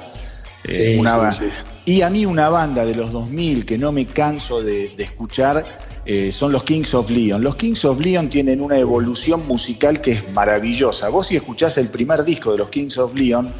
[0.62, 1.44] Eh, Sí, una sí, ba- sí.
[1.86, 5.64] Y a mí una banda de los 2000 que no me canso de, de escuchar
[6.06, 7.42] eh, son los Kings of Leon.
[7.42, 11.08] Los Kings of Leon tienen una evolución musical que es maravillosa.
[11.08, 13.52] Vos si escuchás el primer disco de los Kings of Leon,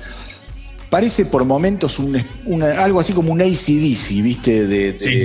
[0.90, 4.66] parece por momentos un, una- algo así como un ACDC, ¿viste?
[4.66, 5.22] De, de, Sí.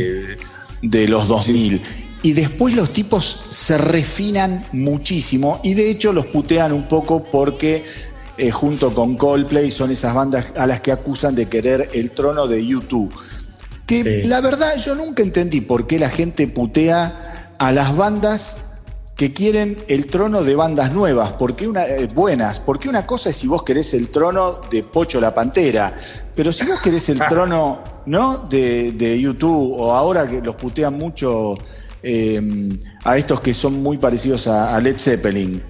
[0.82, 1.82] de los 2000.
[2.22, 7.86] Y después los tipos se refinan muchísimo y de hecho los putean un poco porque
[8.38, 12.48] eh, junto con Coldplay son esas bandas a las que acusan de querer el trono
[12.48, 13.14] de YouTube.
[13.90, 14.28] Que Sí.
[14.28, 18.58] la verdad yo nunca entendí por qué la gente putea a las bandas
[19.18, 23.36] que quieren el trono de bandas nuevas, porque una, eh, buenas, porque una cosa es
[23.38, 25.94] si vos querés el trono de Pocho la Pantera,
[26.36, 28.38] pero si vos querés el trono, ¿no?
[28.48, 31.58] De, de YouTube, o ahora que los putean mucho
[32.02, 32.70] eh,
[33.04, 35.62] a estos que son muy parecidos a, a Led Zeppelin,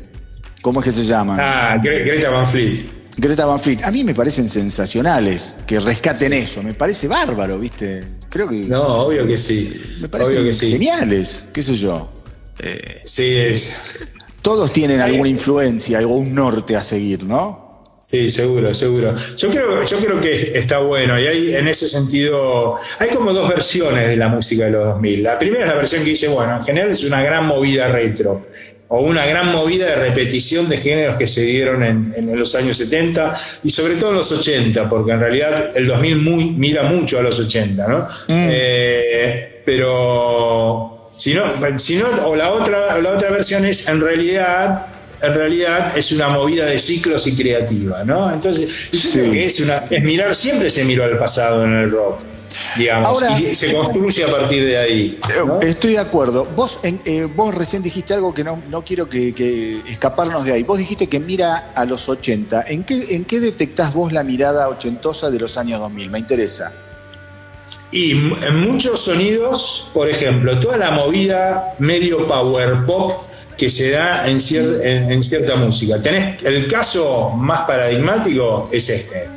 [0.62, 1.40] ¿cómo es que se llaman?
[1.42, 2.99] Ah, Gre- Greta Van Fleet.
[3.20, 8.04] Greta Van Fleet, a mí me parecen sensacionales que rescaten eso, me parece bárbaro, ¿viste?
[8.30, 9.72] Creo que No, obvio que sí.
[10.02, 10.72] me parecen Obvio que sí.
[10.72, 12.12] geniales, qué sé yo.
[13.06, 14.00] Sí, es-
[14.42, 17.68] Todos tienen alguna influencia o un norte a seguir, ¿no?
[18.02, 19.14] Sí, seguro, seguro.
[19.38, 23.50] Yo creo, yo creo que está bueno y hay en ese sentido, hay como dos
[23.50, 25.22] versiones de la música de los 2000.
[25.24, 28.48] La primera es la versión que dice, bueno, en general es una gran movida retro
[28.92, 32.76] o una gran movida de repetición de géneros que se dieron en, en los años
[32.78, 37.20] 70 y sobre todo en los 80, porque en realidad el 2000 muy, mira mucho
[37.20, 38.08] a los 80, ¿no?
[38.28, 41.44] Eh, pero si no,
[41.78, 44.82] si no, o la otra, la otra versión es en realidad
[45.22, 48.32] en realidad es una movida de ciclos y creativa, ¿no?
[48.34, 49.20] Entonces, yo Sí.
[49.20, 52.22] creo que es una es mirar, siempre se miró al pasado en el rock,
[52.78, 55.20] digamos, Ahora- y se construye a partir de ahí.
[55.46, 55.56] ¿no?
[55.62, 56.46] Eh, Estoy de acuerdo.
[56.56, 60.54] Vos, en- eh, vos recién dijiste algo que no, no quiero que, que escaparnos de
[60.54, 60.64] ahí.
[60.64, 62.66] Vos dijiste que mira a los 80.
[62.68, 66.10] ¿En qué, ¿En qué detectás vos la mirada ochentosa de los años 2000?
[66.10, 66.72] Me interesa.
[67.92, 73.12] Y en muchos sonidos, por ejemplo, toda la movida medio power pop
[73.58, 76.00] que se da en, cier- en- en cierta música.
[76.02, 79.28] Tenés el caso más paradigmático es este.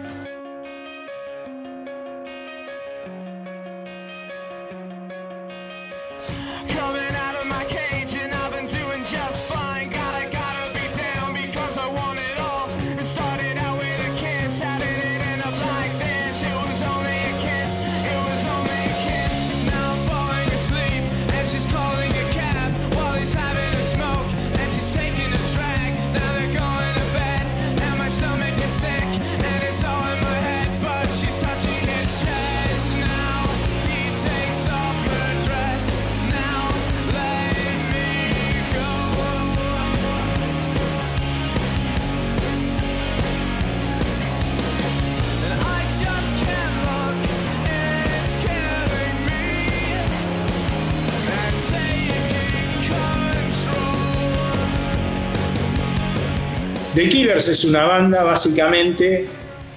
[57.02, 59.26] The Killers es una banda básicamente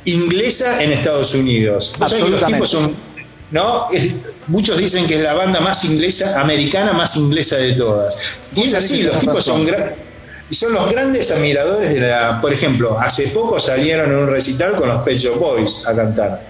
[0.05, 1.93] inglesa en Estados Unidos.
[1.97, 2.95] Sabés que los tipos son,
[3.51, 3.89] ¿no?
[3.91, 4.11] Es-
[4.47, 8.17] muchos dicen que es la banda más inglesa, americana más inglesa de todas.
[8.53, 9.89] Y es así, los tipos son, razón.
[10.51, 12.39] son los grandes admiradores de la.
[12.41, 16.41] Por ejemplo, hace poco salieron en un recital con los Pet Shop Boys a cantar,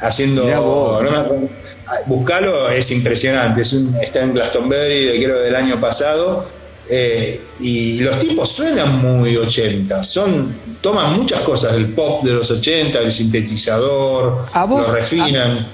[0.00, 0.44] haciendo.
[0.62, 1.02] Vos.
[1.02, 1.64] no
[2.06, 3.60] Buscalo, es impresionante.
[3.60, 6.46] Es un, está en Glastonbury, creo del año pasado.
[6.88, 10.02] Eh, y los tipos suenan muy 80.
[10.04, 15.68] Son, toman muchas cosas del pop de los 80, el sintetizador, ¿A vos- lo refinan.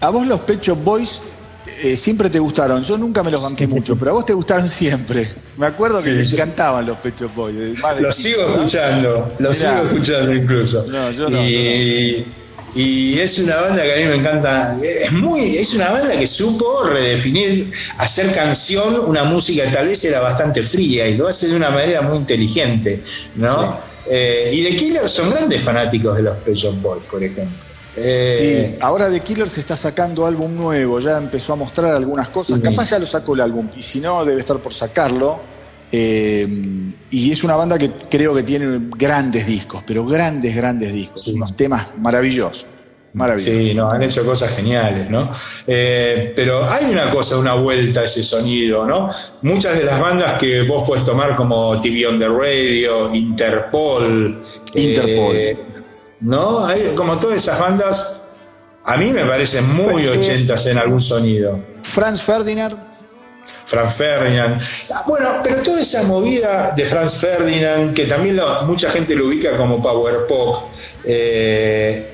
[0.00, 1.20] A vos los Pet Shop Boys
[1.82, 2.82] eh, siempre te gustaron.
[2.82, 5.28] Yo nunca me los banqué mucho, pero a vos te gustaron siempre.
[5.56, 7.80] Me acuerdo que Sí, yo- encantaban los Pet Shop Boys.
[7.80, 9.72] más de Los sigo escuchando, los Mirá.
[9.80, 10.84] sigo escuchando incluso.
[10.88, 12.24] No, yo no, y,
[12.76, 14.76] y es una banda que a mí me encanta.
[14.82, 20.04] Es muy, es una banda que supo redefinir, hacer canción, una música que tal vez
[20.04, 23.02] era bastante fría y lo hace de una manera muy inteligente,
[23.36, 23.78] ¿no?
[24.08, 27.56] Eh, y The Killers son grandes fanáticos de los Shop Boys, por ejemplo.
[27.96, 32.28] Eh, Sí, ahora The Killer se está sacando álbum nuevo, ya empezó a mostrar algunas
[32.28, 32.58] cosas.
[32.58, 32.62] Sí.
[32.62, 35.55] Capaz ya lo sacó el álbum, y si no, debe estar por sacarlo.
[35.92, 36.46] Eh,
[37.10, 41.22] y es una banda que creo que tiene grandes discos, pero grandes, grandes discos.
[41.22, 41.32] Sí.
[41.34, 42.66] Unos temas maravillosos.
[43.12, 43.54] Maravillosos.
[43.54, 45.30] Sí, no, han hecho cosas geniales, ¿no?
[45.66, 49.10] Eh, pero hay una cosa, una vuelta a ese sonido, ¿no?
[49.42, 54.42] Muchas de las bandas que vos puedes tomar como TV on the Radio, Interpol,
[54.74, 55.36] Interpol.
[55.36, 55.56] eh,
[56.20, 56.66] ¿no?
[56.66, 58.20] Hay como todas esas bandas,
[58.84, 61.58] a mí me parecen muy ochentas en algún sonido.
[61.82, 62.76] Franz Ferdinand,
[63.66, 64.60] Franz Ferdinand.
[64.94, 69.26] Ah, Bueno, pero toda esa movida de Franz Ferdinand, que también lo- mucha gente lo
[69.26, 70.70] ubica como Power Pop,
[71.04, 72.12] eh,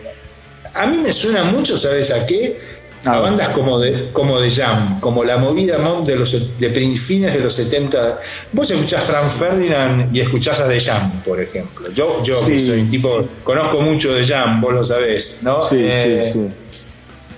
[0.75, 2.73] a mí me suena mucho, ¿sabes a qué?
[3.05, 6.03] A bandas como de, como de Jam, como la movida ¿no?
[6.03, 8.21] de los de fines de los 70.
[8.53, 11.91] Vos escuchás Franz Ferdinand y escuchás a The Jam, por ejemplo.
[11.91, 12.61] Yo, yo Sí.
[12.65, 15.67] soy un tipo, conozco mucho de Jam, vos lo sabés, ¿no?
[15.67, 16.49] sí, Eh, sí, sí.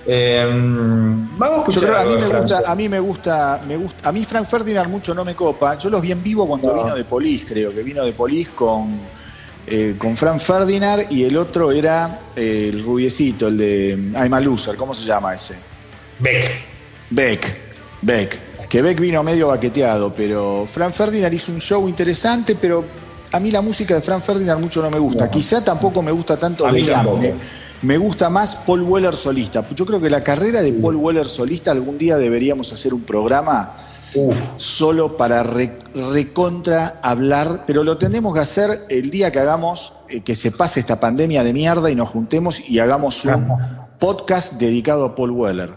[0.07, 3.77] Eh, vamos a Yo escuchar creo, a mí me gusta, a mí me gusta, me
[3.77, 5.77] gusta, a mí Frank Ferdinand mucho no me copa.
[5.77, 6.83] Yo los vi en vivo cuando No.
[6.83, 8.99] vino de Polis, creo que vino de Polis con,
[9.67, 14.39] eh, con Frank Ferdinand y el otro era eh, el rubiecito, el de I'm a
[14.39, 15.55] Loser, ¿cómo se llama ese?
[16.19, 16.45] Beck.
[17.09, 17.57] Beck,
[18.01, 18.39] Beck.
[18.69, 22.83] Que Beck vino medio baqueteado, pero Frank Ferdinand hizo un show interesante, pero
[23.31, 25.25] a mí la música de Frank Ferdinand mucho no me gusta.
[25.25, 25.31] No.
[25.31, 26.87] Quizá tampoco me gusta tanto A de mí.
[27.85, 29.65] Me, gusta más Paul Weller solista.
[29.75, 33.75] Yo creo que la carrera de Paul Weller solista algún día deberíamos hacer un programa
[34.13, 34.35] Uf.
[34.57, 35.77] solo para re-
[36.13, 40.79] recontra hablar, pero lo tenemos que hacer el día que hagamos, eh, que se pase
[40.79, 43.47] esta pandemia de mierda y nos juntemos y hagamos un
[43.99, 45.71] podcast dedicado a Paul Weller,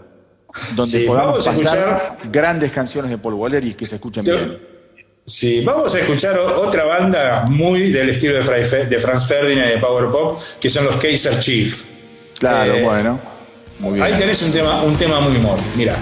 [0.75, 4.57] donde Sí, podamos pasar escuchar- grandes canciones de Paul Weller y que se escuchen bien.
[5.25, 8.43] Sí, vamos a escuchar otra banda muy del estilo de
[8.99, 11.98] Franz Ferdinand y de Power Pop, que son los Kaiser Chief.
[12.39, 13.19] Claro, Eh, bueno.
[13.79, 14.05] Muy bien.
[14.05, 15.95] Ahí tenés un tema, un tema muy mod, mira.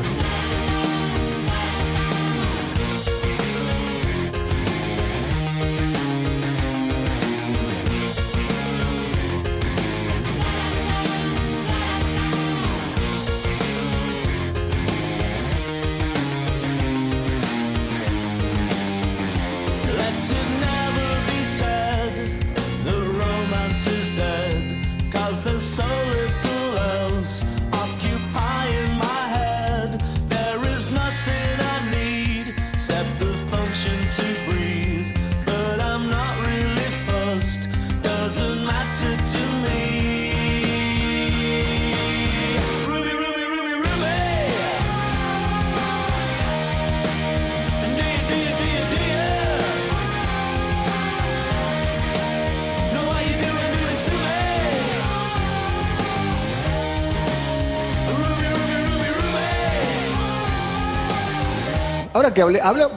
[62.27, 62.89] Ahora que hablé, habla,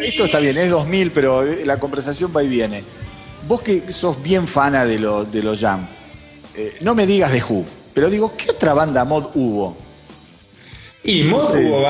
[0.00, 2.82] esto está bien, es 2000, pero eh, la conversación va y viene.
[3.46, 5.86] Vos que sos bien fana de, lo, de los Jam,
[6.56, 7.62] eh, no me digas de Who,
[7.92, 9.76] pero digo, ¿qué otra banda mod hubo?
[11.04, 11.58] Y mod Sí.
[11.62, 11.82] hubo.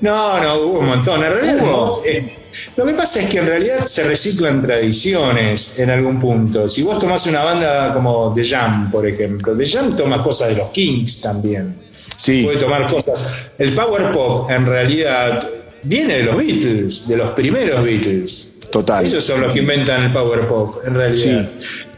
[0.00, 1.22] No, no, hubo un montón.
[1.22, 2.00] En realidad, ¿Hubo?
[2.06, 2.34] eh,
[2.76, 6.66] lo que pasa es que en realidad se reciclan tradiciones en algún punto.
[6.66, 10.56] Si vos tomás una banda como The Jam, por ejemplo, The Jam toma cosas de
[10.56, 11.76] los Kings también.
[12.16, 13.48] Sí, Puede tomar cosas.
[13.58, 15.42] El power pop, en realidad,
[15.84, 18.54] viene de los Beatles, de los primeros Beatles.
[18.70, 19.04] Total.
[19.04, 21.48] Ellos son los que inventan el power pop, en realidad.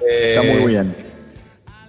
[0.08, 0.94] Eh, está muy bien.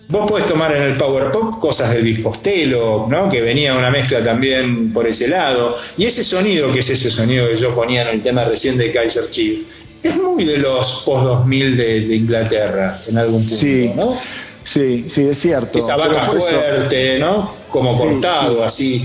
[0.08, 3.28] Vos podés tomar en el Power Pop cosas del Luis Costello, ¿no?
[3.28, 5.76] Que venía una mezcla también por ese lado.
[5.98, 8.92] Y ese sonido, que es ese sonido que yo ponía en el tema recién de
[8.92, 9.64] Kaiser Chief,
[10.04, 14.16] es muy de los post-2000 de, de Inglaterra, en algún punto, Sí, ¿no?
[14.64, 15.80] sí, sí, es cierto.
[15.80, 17.56] Esa vaca eso- fuerte, ¿no?
[17.70, 19.04] Como Sí, cortado, así.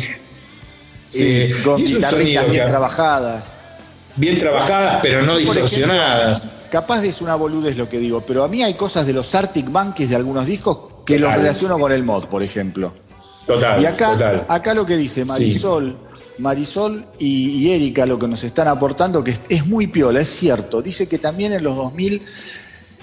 [1.10, 2.00] Sí, Eh, con y bien
[2.50, 3.62] que- trabajadas.
[4.16, 6.50] bien trabajadas, pero no Por ejemplo, distorsionadas.
[6.70, 9.34] Capaz de es una boludez lo que digo, pero a mí hay cosas de los
[9.34, 12.94] Arctic Monkeys de algunos discos que los relaciono con el mod, por ejemplo.
[13.46, 14.46] Total, Y acá, total.
[14.48, 15.96] acá lo que dice Marisol,
[16.38, 20.28] Marisol y, y Erika lo que nos están aportando, que es, es muy piola, es
[20.28, 20.80] cierto.
[20.80, 22.22] Dice que también en los 2000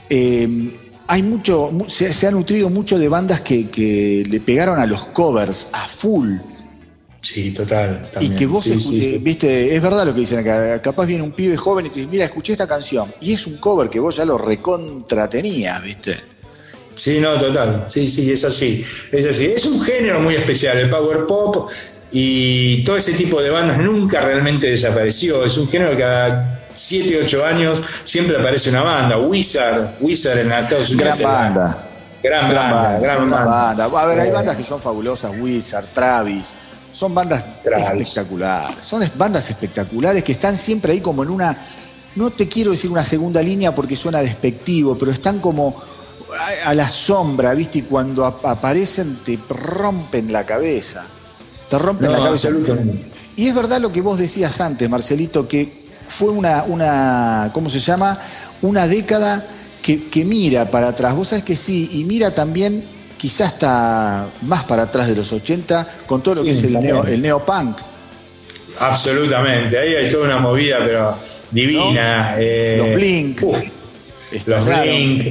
[0.10, 0.78] eh,
[1.08, 4.86] hay mucho, mu- se, se ha nutrido mucho de bandas que, que le pegaron a
[4.86, 6.36] los covers a full.
[7.22, 8.08] Sí, total.
[8.22, 9.16] Y que vos, Sí, escu- sí, sí.
[9.16, 10.82] eh, viste, es verdad lo que dicen acá.
[10.82, 13.12] Capaz viene un pibe joven y te dice, mira, escuché esta canción.
[13.22, 16.16] Y es un cover que vos ya lo recontra tenías, viste.
[16.96, 17.86] Sí, no, total.
[17.88, 18.84] Sí, sí, es así.
[19.12, 19.46] Es así.
[19.48, 21.70] Es un género muy especial, el power pop.
[22.12, 25.44] Y todo ese tipo de bandas nunca realmente desapareció.
[25.44, 29.18] Es un género que cada 7, 8 años siempre aparece una banda.
[29.18, 31.20] Wizard, Wizard en Estados Unidos.
[31.20, 31.84] Gran banda.
[32.24, 33.84] Gran banda, gran banda.
[33.86, 36.54] A ver, hay Eh, bandas que son fabulosas, Wizard, Travis.
[36.98, 38.10] Son bandas espectaculares.
[38.82, 41.56] Son bandas espectaculares que están siempre ahí como en una.
[42.16, 45.76] No te quiero decir una segunda línea porque suena despectivo, pero están como
[46.66, 47.80] a, a la sombra, ¿viste?
[47.80, 51.06] Y cuando ap- aparecen te rompen la cabeza.
[51.70, 52.48] Te rompen la cabeza.
[53.36, 57.80] Y es verdad lo que vos decías antes, Marcelito, que fue una, una ¿cómo se
[57.80, 58.18] llama?
[58.64, 59.46] Una década
[59.84, 61.14] que, que mira para atrás.
[61.16, 62.84] Vos sabés que sí, y mira también
[63.18, 66.80] quizás hasta más para atrás de los 80 con todo lo Sí, que es el,
[66.80, 67.78] neo, el neopunk.
[68.80, 69.78] Absolutamente.
[69.78, 71.18] Ahí hay toda una movida, pero
[71.52, 72.36] divina.
[72.38, 73.44] eh, Los Blink.
[73.44, 73.58] uf,
[74.46, 74.84] Los Estallaron.
[74.84, 75.24] Blink.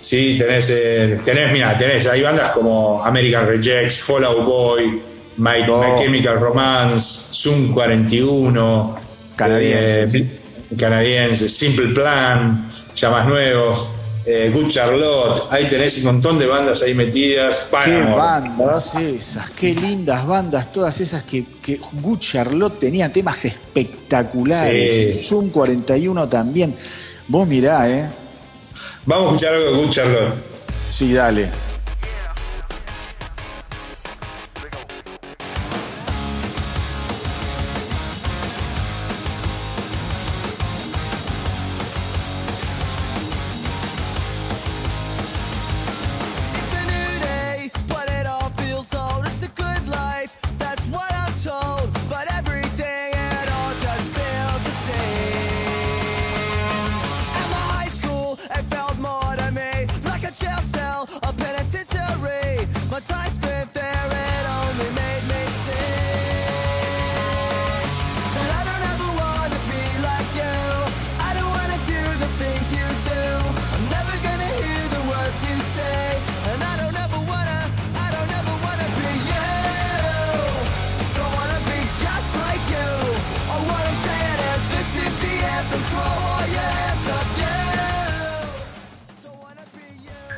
[0.00, 5.02] Sí, tenés, eh, tenés, mira, tenés, hay bandas como American Rejects, Fall Out Boy,
[5.38, 5.82] My, No.
[5.82, 8.96] My Chemical Romance, Zoom 41,
[9.34, 10.14] Canadienses.
[10.14, 10.40] eh,
[10.78, 13.90] canadienses, Simple Plan, ya más nuevos,
[14.26, 17.68] eh, Good Charlotte, ahí tenés un montón de bandas ahí metidas.
[17.84, 25.20] Qué bandas esas, qué lindas bandas, todas esas que, que Good Charlotte tenía temas espectaculares.
[25.20, 25.28] Sí.
[25.28, 26.74] Zoom 41 también.
[27.28, 28.10] Vos mirá, ¿eh?
[29.04, 30.34] Vamos a escuchar algo de Good Charlotte.
[30.90, 31.65] Sí, dale.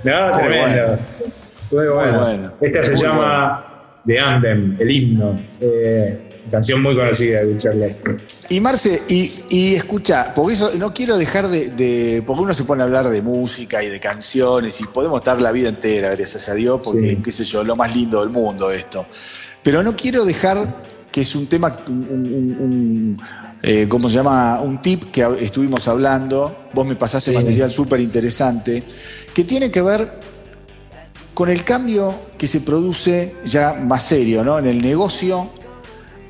[0.04, 0.98] No, Muy tremendo.
[1.70, 2.20] Muy bueno.
[2.20, 2.52] bueno.
[2.60, 5.36] Esta se Muy llama The Anthem, el himno.
[5.60, 8.22] Eh, canción muy conocida de Charlotte.
[8.48, 12.64] Y Marce, y, y escucha, porque eso no quiero dejar de, de- Porque uno se
[12.64, 16.48] pone a hablar de música y de canciones y podemos estar la vida entera, gracias
[16.48, 17.16] a Dios, porque, Sí.
[17.22, 19.04] qué sé yo, lo más lindo del mundo esto.
[19.62, 20.76] Pero no quiero dejar
[21.12, 23.16] que es un tema, un, un- un,
[23.62, 24.60] eh, ¿cómo se llama?
[24.60, 27.36] Un tip que estuvimos hablando, vos me pasaste Sí.
[27.36, 28.82] material súper interesante,
[29.34, 30.20] que tiene que ver
[31.34, 34.58] con el cambio que se produce ya más serio, ¿no?
[34.58, 35.50] En el negocio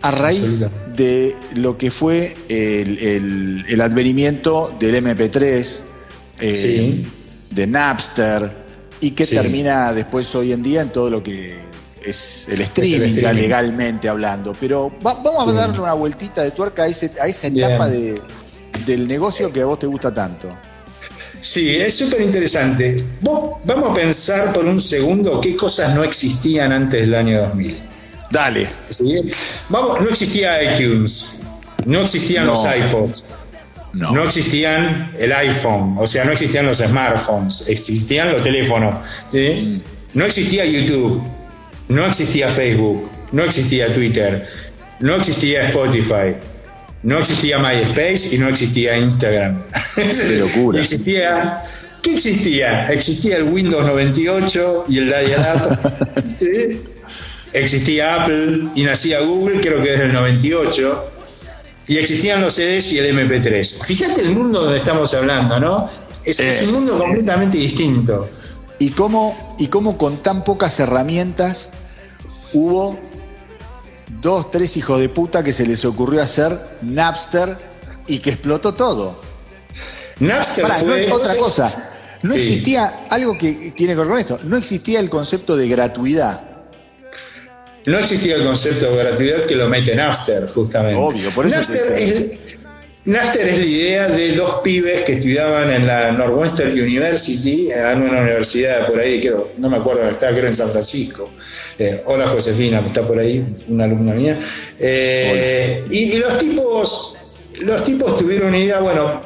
[0.02, 0.64] a raíz
[0.96, 5.80] de lo que fue el, el- el advenimiento del MP3,
[6.40, 7.06] eh, Sí.
[7.50, 8.50] de Napster,
[9.00, 9.36] y que Sí.
[9.36, 11.56] termina después hoy en día en todo lo que
[12.10, 14.54] es el streaming, legalmente hablando.
[14.60, 15.50] Pero va- vamos Sí.
[15.50, 18.20] a darle una vueltita de tuerca a, ese- a esa etapa de-
[18.86, 20.48] del negocio que a vos te gusta tanto.
[21.40, 23.04] Sí, es súper interesante.
[23.20, 27.78] Vamos a pensar por un segundo qué cosas no existían antes del año 2000.
[28.30, 28.68] Dale.
[28.88, 29.20] ¿sí?
[29.68, 31.34] Vamos, no existía iTunes,
[31.86, 32.52] no existían No.
[32.54, 33.28] los iPods,
[33.94, 34.10] No.
[34.12, 38.96] no existían el iPhone, o sea, no existían los smartphones, existían los teléfonos.
[39.32, 39.82] ¿sí?
[40.14, 41.22] No existía YouTube,
[41.88, 44.46] no existía Facebook, no existía Twitter,
[45.00, 46.34] no existía Spotify,
[47.02, 49.62] no existía MySpace y no existía Instagram.
[49.94, 50.80] Qué locura.
[50.80, 51.62] Existía.
[52.02, 52.92] ¿Qué existía?
[52.92, 55.78] Existía el Windows 98 y el Dial-Up.
[56.36, 56.80] ¿sí?
[57.52, 61.12] Existía Apple y nacía Google, creo que desde el 98.
[61.88, 63.84] Y existían los CDs y el MP3.
[63.84, 65.88] Fíjate el mundo donde estamos hablando, ¿no?
[66.24, 66.66] Es, es Eh.
[66.66, 68.28] un mundo completamente distinto.
[68.78, 71.70] ¿Y cómo, y cómo con tan pocas herramientas
[72.52, 72.98] hubo
[74.20, 77.56] dos, tres hijos de puta que se les ocurrió hacer Napster
[78.06, 79.20] y que explotó todo?
[80.20, 81.12] Napster Pará, no- fue.
[81.12, 81.92] otra cosa,
[82.22, 82.38] no Sí.
[82.38, 86.42] existía algo que tiene que ver con esto, no existía el concepto de gratuidad.
[87.86, 91.00] No existía el concepto de gratuidad que lo mete Napster, justamente.
[91.00, 92.38] Obvio, por eso Napster, te- es,
[93.04, 98.20] Napster es la idea de dos pibes que estudiaban en la Northwestern University, en una
[98.20, 101.30] universidad por ahí, creo, no me acuerdo dónde está, creo en San Francisco.
[101.78, 104.38] Eh, hola Josefina, que está por ahí, una alumna mía.
[104.78, 107.16] Eh, y, y los tipos,
[107.60, 109.22] los tipos tuvieron una idea, bueno,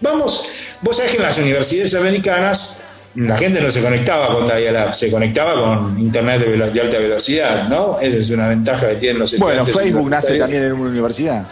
[0.00, 0.48] vamos,
[0.82, 2.82] vos sabés que en las universidades americanas
[3.14, 7.68] la gente no se conectaba con Dial-Up, se conectaba con internet de, de alta velocidad,
[7.68, 7.98] ¿no?
[8.00, 11.46] Esa es una ventaja que tienen los Bueno, estudiantes Facebook nace también en una universidad.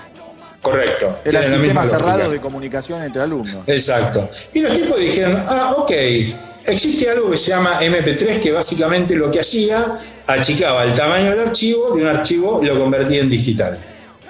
[0.61, 1.19] Correcto.
[1.25, 3.65] Era el sistema cerrado de comunicación entre alumnos.
[3.67, 4.29] Exacto.
[4.53, 5.93] Y los tipos dijeron, ah, ok,
[6.67, 11.41] existe algo que se llama MP3 que básicamente lo que hacía, achicaba el tamaño del
[11.41, 13.79] archivo de un archivo y lo convertía en digital.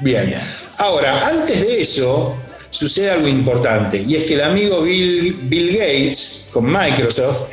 [0.01, 0.35] Bien.
[0.79, 2.35] Ahora, antes de eso,
[2.71, 7.45] sucede algo importante, y es que el amigo Bill, Bill Gates, con Microsoft,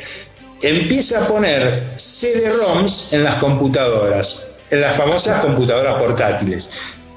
[0.62, 6.70] empieza a poner CD-ROMs en las computadoras, en las famosas computadoras portátiles.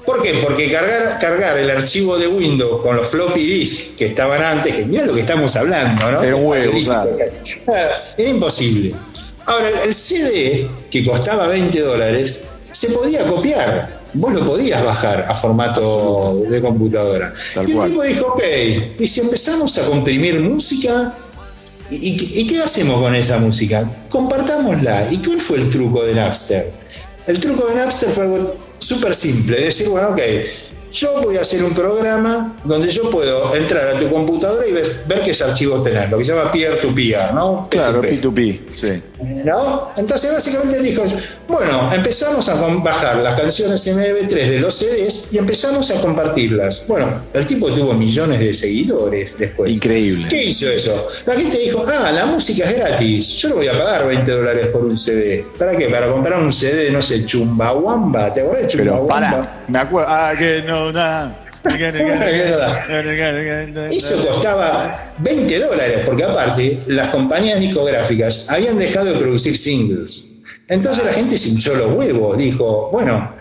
[0.04, 0.34] ¿Por qué?
[0.42, 4.84] Porque cargar, cargar el archivo de Windows con los floppy disk que estaban antes, que
[4.84, 6.20] mira lo que estamos hablando, ¿no?
[6.20, 7.16] Un huevo, claro.
[8.18, 8.94] Era imposible.
[9.46, 12.42] Ahora, el CD, que costaba 20 dólares,
[12.72, 14.02] se podía copiar.
[14.14, 17.32] Vos lo podías bajar a formato de computadora.
[17.54, 17.90] Tal y el cual.
[17.90, 18.42] tipo dijo, ok,
[18.98, 21.14] y si empezamos a comprimir música,
[21.90, 23.90] ¿y, y- y qué hacemos con esa música?
[24.08, 25.08] Compartámosla.
[25.10, 26.70] ¿Y cuál fue el truco de Napster?
[27.26, 30.20] El truco de Napster fue algo súper simple, decir, bueno, ok,
[30.94, 35.02] yo voy a hacer un programa donde yo puedo entrar a tu computadora y ver,
[35.06, 37.66] ver qué archivos tenés, lo que se llama peer-to-peer, ¿no?
[37.68, 38.20] Claro, P2P.
[38.22, 39.02] P2P, sí.
[39.44, 39.90] ¿No?
[39.96, 41.02] Entonces básicamente dijo,
[41.48, 46.84] bueno, empezamos a bajar las canciones MP3 de los CDs y empezamos a compartirlas.
[46.86, 49.70] Bueno, el tipo tuvo millones de seguidores después.
[49.70, 50.28] Increíble.
[50.28, 51.08] ¿Qué hizo eso?
[51.26, 54.66] La gente dijo, ah, la música es gratis, yo no voy a pagar 20 dólares
[54.68, 55.44] por un CD.
[55.58, 55.88] ¿Para qué?
[55.88, 59.30] Para comprar un CD, no sé, Chumbawamba, ¿te acuerdas de Pero Chumbawamba?
[59.30, 60.08] para, me acuerdo.
[60.10, 60.83] Ah, que no.
[63.90, 70.28] Eso costaba 20 dólares, porque aparte las compañías discográficas habían dejado de producir singles.
[70.68, 73.32] Entonces la gente se hinchó los huevos, dijo, bueno,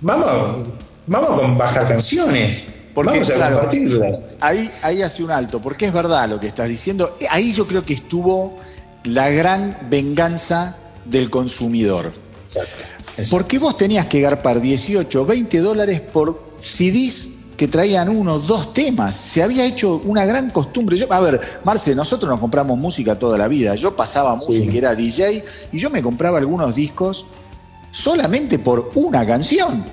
[0.00, 0.68] vamos,
[1.06, 2.64] vamos con bajar canciones,
[2.94, 4.36] Porque, vamos a claro, compartirlas.
[4.40, 7.16] Ahí, ahí hace un alto, porque es verdad lo que estás diciendo.
[7.30, 8.58] Ahí yo creo que estuvo
[9.04, 12.12] la gran venganza del consumidor.
[12.40, 12.84] Exacto.
[13.30, 19.14] Porque vos tenías que garpar 18, 20 dólares por CDs que traían uno, dos temas.
[19.14, 20.96] Se había hecho una gran costumbre.
[20.96, 23.74] Yo, a ver, Marce, nosotros nos compramos música toda la vida.
[23.74, 24.52] Yo pasaba Sí.
[24.60, 27.26] música, era DJ, y yo me compraba algunos discos
[27.90, 29.84] solamente por una canción.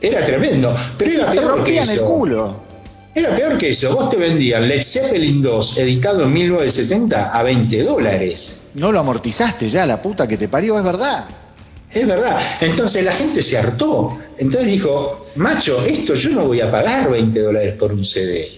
[0.00, 2.04] Era tremendo, pero era peor que rompían el eso.
[2.06, 2.66] culo.
[3.14, 3.94] Era peor que eso.
[3.94, 8.60] Vos te vendían Led Zeppelin 2, editado en 1970, a 20 dólares.
[8.74, 11.24] No lo amortizaste ya, la puta que te parió, es verdad.
[11.94, 12.38] Es verdad.
[12.60, 14.18] Entonces la gente se hartó.
[14.38, 18.48] Entonces dijo, macho, esto yo no voy a pagar 20 dólares por un CD.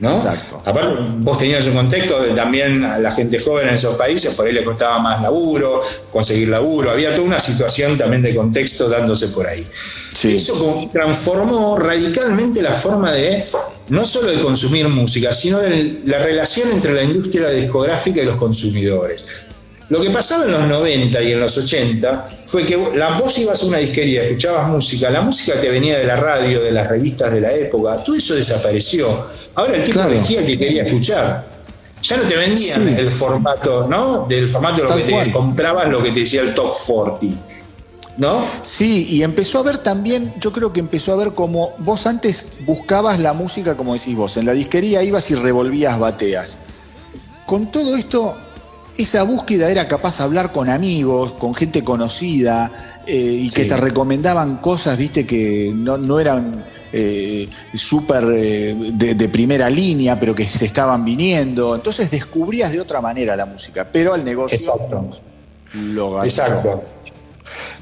[0.00, 0.14] ¿No?
[0.14, 0.62] Exacto.
[0.64, 4.46] Aparte, vos tenías un contexto de también a la gente joven en esos países, por
[4.46, 9.28] ahí le costaba más laburo, conseguir laburo, había toda una situación también de contexto dándose
[9.28, 9.66] por ahí.
[10.14, 10.36] Sí.
[10.36, 13.42] Eso transformó radicalmente la forma de,
[13.88, 18.36] no solo de consumir música, sino de la relación entre la industria discográfica y los
[18.36, 19.26] consumidores.
[19.88, 23.62] Lo que pasaba en los 90 y en los 80 fue que la, vos ibas
[23.62, 27.32] a una disquería, escuchabas música, la música que venía de la radio, de las revistas
[27.32, 29.28] de la época, todo eso desapareció.
[29.54, 30.12] Ahora el tipo Claro.
[30.12, 31.46] elegía que quería escuchar.
[32.02, 32.94] Ya no te vendían Sí.
[32.98, 34.26] el formato, ¿no?
[34.28, 37.36] Del formato de lo Tal que te comprabas, lo que te decía el top 40.
[38.18, 38.44] ¿No?
[38.62, 42.54] Sí, y empezó a ver también, yo creo que empezó a ver como vos antes
[42.66, 46.58] buscabas la música, como decís vos, en la disquería ibas y revolvías bateas.
[47.46, 48.36] Con todo esto,
[48.98, 53.76] esa búsqueda era capaz de hablar con amigos, con gente conocida, eh, y que te
[53.76, 60.34] recomendaban cosas, viste, que no, no eran eh, súper eh, de, de primera línea, pero
[60.34, 61.74] que se estaban viniendo.
[61.74, 65.16] Entonces descubrías de otra manera la música, pero el negocio Exacto.
[65.72, 66.24] lo ganó.
[66.24, 66.82] Exacto.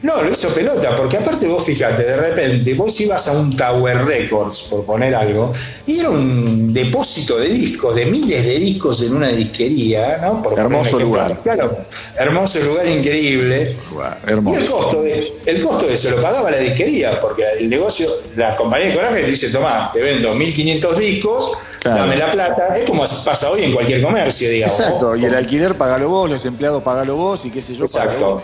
[0.03, 4.05] No, lo hizo pelota, porque aparte vos fíjate, de repente vos ibas a un Tower
[4.05, 5.53] Records, por poner algo,
[5.87, 10.43] y era un depósito de discos, de miles de discos en una disquería, ¿no?
[10.43, 11.41] Por Hermoso lugar.
[11.43, 11.77] Claro,
[12.17, 13.75] hermoso lugar, increíble.
[13.91, 14.73] Guau, Y el Hermoso.
[14.77, 18.89] costo, de, el costo de eso lo pagaba la disquería, porque el negocio, la compañía
[18.89, 22.01] de coraje te dice, tomá, te vendo 1500 discos, Claro.
[22.03, 22.67] dame la plata.
[22.77, 24.79] Es como pasa hoy en cualquier comercio, digamos.
[24.79, 27.85] Exacto, y el alquiler pagalo vos, los empleados pagalo vos y qué sé yo.
[27.85, 28.43] Exacto.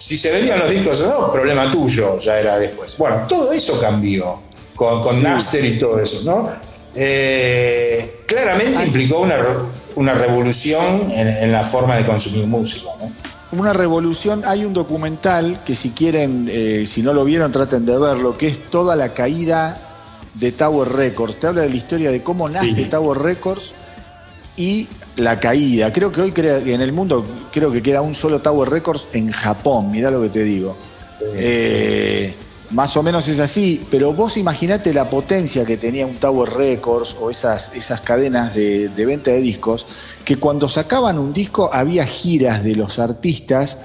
[0.00, 2.96] Si se vendían los discos o no, problema tuyo, ya era después.
[2.96, 4.40] Bueno, todo eso cambió
[4.74, 6.48] con, con Napster y todo eso, ¿no?
[6.94, 9.36] Eh, claramente implicó una,
[9.96, 13.12] una revolución en, en la forma de consumir música, ¿no?
[13.52, 17.98] Una revolución, hay un documental que si quieren, eh, si no lo vieron, traten de
[17.98, 21.38] verlo, que es toda la caída de Tower Records.
[21.40, 22.84] Te habla de la historia de cómo nace Sí.
[22.86, 23.72] Tower Records
[24.56, 25.92] y la caída.
[25.92, 29.90] Creo que hoy en el mundo creo que queda un solo Tower Records en Japón,
[29.90, 30.76] mirá lo que te digo.
[31.34, 32.34] Eh,
[32.70, 37.16] más o menos es así, pero vos imaginate la potencia que tenía un Tower Records
[37.20, 39.86] o esas, esas cadenas de, de venta de discos,
[40.24, 43.78] que cuando sacaban un disco había giras de los artistas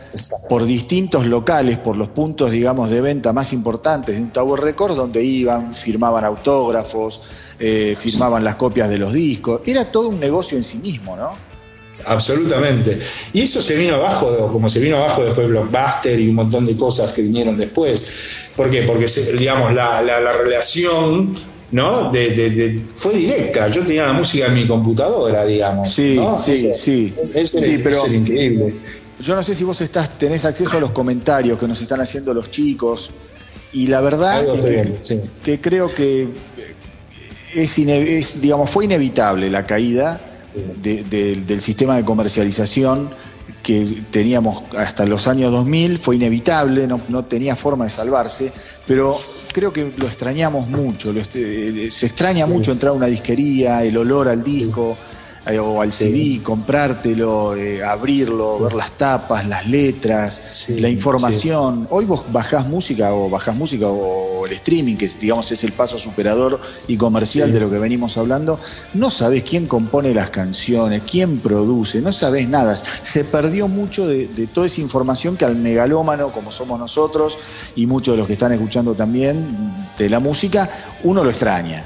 [0.48, 4.96] por distintos locales, por los puntos, digamos, de venta más importantes de un Tower Records,
[4.96, 7.22] donde iban, firmaban autógrafos,
[7.60, 9.62] eh, firmaban las copias de los discos.
[9.66, 11.55] Era todo un negocio en sí mismo, ¿no?
[12.06, 13.00] Absolutamente.
[13.34, 16.76] Y eso se vino abajo, como se vino abajo después Blockbuster y un montón de
[16.76, 18.16] cosas que vinieron después.
[18.56, 18.84] ¿Por qué?
[18.84, 19.06] Porque,
[19.38, 21.36] digamos, la, la- la relación
[21.72, 22.12] ¿no?
[22.12, 23.68] De, de- de- fue directa.
[23.70, 25.90] Yo tenía la música en mi computadora, digamos.
[25.90, 26.38] Sí, ¿no?
[26.38, 27.14] sí, Eso- sí.
[27.34, 28.76] Eso, Sí, es, pero- eso es increíble.
[29.20, 32.34] Yo no sé si vos estás, tenés acceso a los comentarios que nos están haciendo
[32.34, 33.12] los chicos.
[33.74, 35.20] Y la verdad Algo es que, viendo, sí.
[35.44, 36.28] que creo que
[37.56, 40.20] es, es, digamos, fue inevitable la caída
[40.82, 43.10] de- de- del sistema de comercialización
[43.62, 48.52] que teníamos hasta los años 2000, fue inevitable, no, no tenía forma de salvarse,
[48.88, 49.16] pero
[49.54, 52.52] creo que lo extrañamos mucho, lo este- se extraña Sí.
[52.52, 54.98] mucho entrar a una disquería, el olor al disco
[55.48, 61.88] eh, o al CD, comprártelo, eh, abrirlo, ver las tapas, las letras, Sí, la información.
[61.92, 65.98] Hoy vos bajás música o bajás música o el streaming, que digamos es el paso
[65.98, 68.60] superador y comercial de lo que venimos hablando,
[68.94, 72.76] no sabés quién compone las canciones, quién produce, no sabés nada.
[72.76, 77.38] Se perdió mucho de, de toda esa información que al megalómano, como somos nosotros,
[77.76, 79.46] y muchos de los que están escuchando también
[79.98, 80.70] de la música,
[81.04, 81.86] uno lo extraña.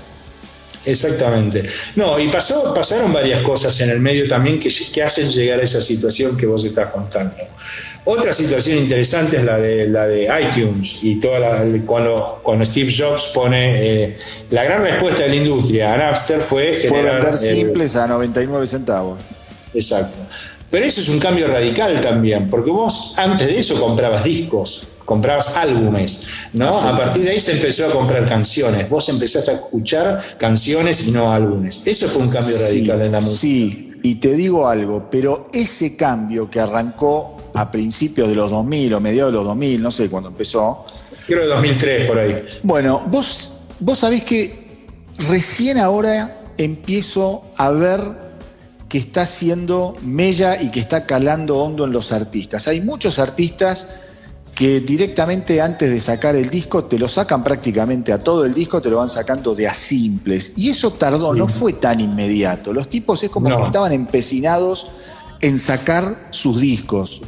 [0.86, 1.65] Exactamente.
[1.95, 5.63] No, y pasó, pasaron varias cosas en el medio también que, que hacen llegar a
[5.63, 7.36] esa situación que vos estás contando.
[8.05, 12.91] Otra situación interesante es la de, la de iTunes y toda la, cuando, cuando Steve
[12.97, 14.17] Jobs pone eh,
[14.51, 18.07] la gran respuesta de la industria a Napster fue Fue generar vender el- simples a
[18.07, 19.19] 99 centavos.
[19.73, 20.17] Exacto.
[20.71, 25.57] Pero eso es un cambio radical también, porque vos antes de eso comprabas discos, comprabas
[25.57, 26.78] álbumes, ¿no?
[26.80, 28.88] A partir de ahí se empezó a comprar canciones.
[28.88, 31.88] Vos empezaste a escuchar canciones y no álbumes.
[31.88, 33.39] Eso fue un cambio Sí, radical en la música.
[33.39, 38.93] Sí, y te digo algo, pero ese cambio que arrancó a principios de los 2000
[38.93, 40.86] o mediados de los 2000, no sé cuándo empezó,
[41.26, 42.43] Creo que 2003 por ahí.
[42.62, 44.86] bueno, vos, vos sabés que
[45.28, 47.99] recién ahora empiezo a ver
[48.88, 52.68] que está haciendo mella y que está calando hondo en los artistas.
[52.68, 53.88] Hay muchos artistas
[54.56, 58.82] que directamente antes de sacar el disco te lo sacan prácticamente a todo el disco,
[58.82, 60.52] te lo van sacando de a simples.
[60.58, 61.39] Y eso tardó, Sí.
[61.39, 62.74] no fue tan inmediato.
[62.74, 63.58] Los tipos es como No.
[63.58, 64.88] que estaban empecinados
[65.41, 67.22] en sacar sus discos.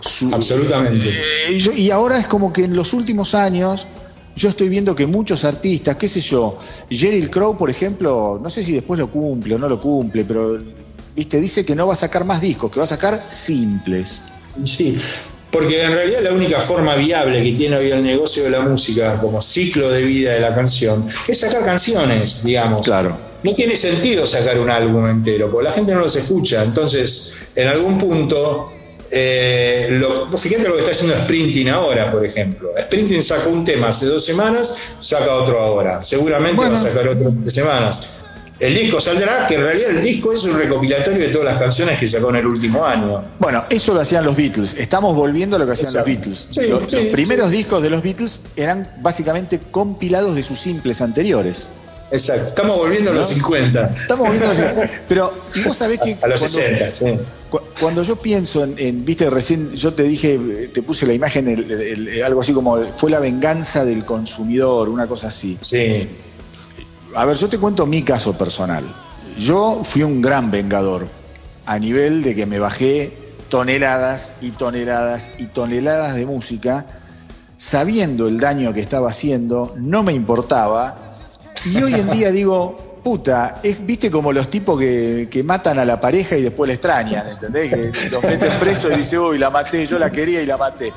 [0.00, 1.10] Su- Absolutamente.
[1.48, 3.88] Eh, yo- y ahora es como que en los últimos años
[4.36, 8.62] yo estoy viendo que muchos artistas, qué sé yo, Jerry Crow, por ejemplo, no sé
[8.62, 10.58] si después lo cumple o no lo cumple, pero
[11.16, 14.22] viste, dice que no va a sacar más discos, que va a sacar simples.
[14.64, 14.96] Sí,
[15.52, 19.18] porque en realidad la única forma viable que tiene hoy el negocio de la música
[19.20, 22.82] como ciclo de vida de la canción es sacar canciones, digamos.
[22.82, 23.16] Claro.
[23.44, 26.62] No tiene sentido sacar un álbum entero, porque la gente no los escucha.
[26.62, 28.72] Entonces, en algún punto,
[29.10, 32.70] eh, lo- fíjate lo que está haciendo Sprinting ahora, por ejemplo.
[32.84, 36.02] Sprinting sacó un tema hace dos semanas, saca otro ahora.
[36.02, 36.72] Seguramente Bueno.
[36.74, 38.10] va a sacar otro en tres semanas.
[38.60, 41.98] El disco saldrá, que en realidad el disco es un recopilatorio de todas las canciones
[41.98, 43.22] que sacó en el último año.
[43.38, 44.74] Bueno, eso lo hacían los Beatles.
[44.78, 46.10] Estamos volviendo a lo que hacían Exacto.
[46.10, 46.46] los Beatles.
[46.50, 47.56] Sí, los, sí, los primeros sí.
[47.56, 51.66] discos de los Beatles eran básicamente compilados de sus simples anteriores.
[52.12, 53.94] Exacto, estamos volviendo a los 50.
[54.02, 56.18] Estamos volviendo a los- Pero, y vos sabés que.
[56.20, 57.04] A los cuando- 60, sí.
[57.50, 60.38] Cu- Cuando yo pienso en, en- viste, recién yo te dije,
[60.74, 64.90] te puse la imagen, el- el- el- algo así como fue la venganza del consumidor,
[64.90, 65.56] una cosa así.
[65.62, 66.06] Sí,
[67.14, 68.84] A ver, yo te cuento mi caso personal.
[69.38, 71.06] Yo fui un gran vengador,
[71.66, 73.16] a nivel de que me bajé
[73.48, 76.86] toneladas y toneladas y toneladas de música,
[77.56, 81.16] sabiendo el daño que estaba haciendo, no me importaba.
[81.66, 85.84] Y hoy en día digo, puta, es, viste como los tipos que, que matan a
[85.84, 87.72] la pareja y después la extrañan, ¿entendés?
[87.72, 90.92] Que los meten preso y dice, uy, la maté, yo la quería y la maté.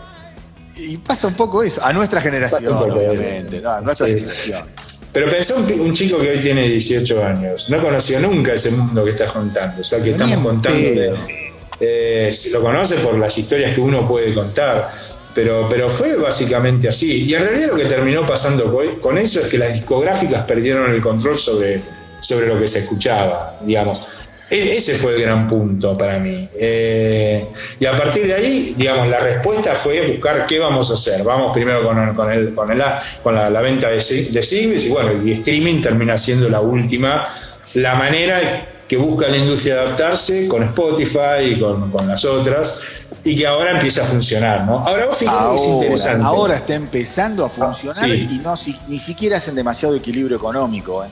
[0.78, 3.72] Y pasa un poco eso, a nuestra generación, obviamente, ¿no?
[3.72, 4.14] a nuestra Sí.
[4.16, 4.68] generación.
[5.16, 9.04] Pero pensá un, un chico que hoy tiene 18 años, no conoció nunca ese mundo
[9.06, 10.78] que estás contando, o sea, que estamos contando.
[10.78, 11.46] de-
[11.80, 14.90] eh, lo conoce por las historias que uno puede contar,
[15.34, 17.26] pero, pero fue básicamente así.
[17.26, 20.94] Y en realidad lo que terminó pasando co- con eso es que las discográficas perdieron
[20.94, 21.82] el control sobre,
[22.22, 24.02] sobre lo que se escuchaba, digamos.
[24.50, 26.48] E- Ese fue el gran punto para mí.
[26.60, 27.48] Eh,
[27.80, 31.24] y a partir de ahí, digamos, la respuesta fue buscar qué vamos a hacer.
[31.24, 32.84] Vamos primero con, el- con, el, con, el-
[33.24, 37.28] con la, la venta de, de singles y bueno, y streaming termina siendo la última,
[37.74, 42.82] la manera que busca la industria adaptarse con Spotify y con, con las otras
[43.24, 44.64] y que ahora empieza a funcionar.
[44.66, 44.78] ¿no?
[44.78, 46.24] Ahora vos que es Ahora, interesante.
[46.24, 48.28] ahora está empezando a funcionar sí.
[48.32, 51.04] y no si- ni siquiera hacen demasiado equilibrio económico.
[51.04, 51.08] ¿eh?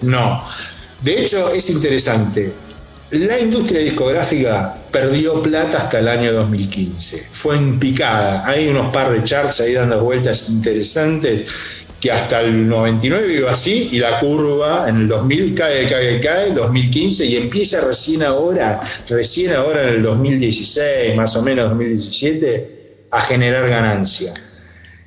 [0.00, 0.42] No.
[1.02, 2.50] De hecho, es interesante.
[3.10, 7.28] La industria discográfica perdió plata hasta el año 2015.
[7.32, 8.46] Fue en picada.
[8.46, 11.50] Hay unos par de charts ahí dando vueltas interesantes
[11.98, 16.52] que hasta el 99 iba así y la curva en el 2000 cae, cae, cae,
[16.52, 23.20] 2015 y empieza recién ahora, recién ahora en el 2016, más o menos 2017, a
[23.22, 24.34] generar ganancia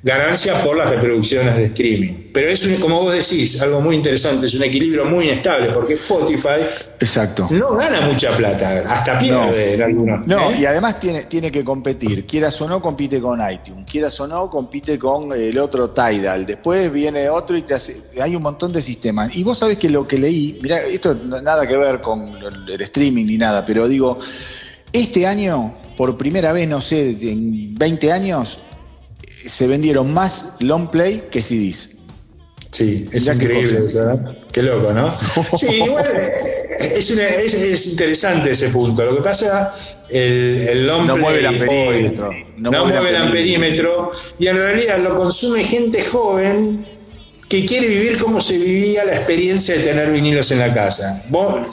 [0.04, 2.30] ganancias por las reproducciones de streaming.
[2.32, 5.94] Pero es, un- como vos decís, algo muy interesante, es un equilibrio muy inestable, porque
[5.94, 6.66] Spotify
[6.98, 7.46] Exacto.
[7.50, 10.26] no gana mucha plata, hasta pierde en algunos.
[10.26, 10.56] No, ¿eh?
[10.60, 12.26] y además tiene, tiene que competir.
[12.26, 13.86] Quieras o no, compite con iTunes.
[13.88, 16.46] Quieras o no, compite con el otro Tidal.
[16.46, 17.96] Después viene otro y te hace.
[18.20, 19.36] Hay un montón de sistemas.
[19.36, 22.24] Y vos sabés que lo que leí, mira, esto no- nada que ver con
[22.68, 24.18] el, streaming ni nada, pero digo,
[24.92, 28.58] este año, por primera vez, no sé, en 20 años,
[29.46, 31.90] se vendieron más long play que CDs.
[32.70, 33.80] Sí, es Mirá increíble.
[33.80, 34.38] ¿verdad?
[34.50, 35.12] Qué loco, ¿no?
[35.58, 39.04] Sí, igual eh, es, una- es- es interesante ese punto.
[39.04, 39.74] Lo que pasa,
[40.08, 42.28] el, el long No play mueve el amperímetro.
[42.30, 46.84] hoy No No, mueve el amperímetro y en realidad lo consume gente joven
[47.52, 51.22] que quiere vivir como se vivía la experiencia de tener vinilos en la casa.
[51.28, 51.66] Vos,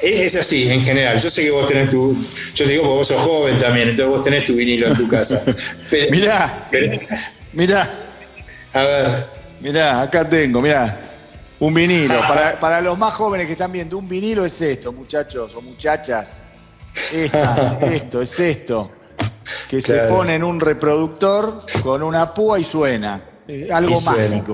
[0.00, 1.18] es así, en general.
[1.18, 2.14] Yo sé que vos tenés tu.
[2.54, 5.08] Yo te digo porque vos sos joven también, entonces vos tenés tu vinilo en tu
[5.08, 5.42] casa.
[5.90, 7.00] Pero- Mirá, pero-
[7.52, 7.88] mirá.
[8.74, 9.24] a ver,
[9.60, 11.00] Mirá, acá tengo, mirá.
[11.58, 12.20] Un vinilo.
[12.20, 16.32] Para, para los más jóvenes que están viendo, un vinilo es esto, muchachos o muchachas.
[17.12, 18.88] Esta, esto, es esto.
[19.68, 23.20] Que se pone en un reproductor con una púa y suena.
[23.48, 24.44] Eh, algo Y suena.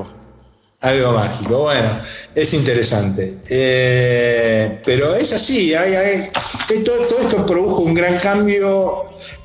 [0.81, 1.91] Algo mágico, bueno,
[2.35, 3.39] es interesante.
[3.51, 6.21] Eh, pero es así, hay, hay-
[6.71, 9.03] eh, todo, todo esto produjo un gran cambio.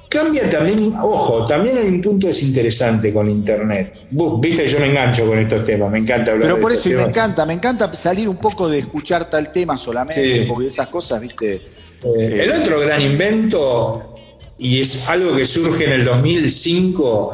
[0.08, 3.96] Cambia también, ojo, también hay un punto que es interesante con Internet.
[4.40, 7.02] Viste, yo me engancho con estos temas, me encanta hablar Pero por eso, y me
[7.02, 10.46] encanta, me encanta salir un poco de escuchar tal tema solamente, Sí.
[10.48, 11.56] porque esas cosas, viste.
[11.56, 14.14] Eh, el otro gran invento,
[14.60, 17.34] y es algo que surge en el 2005,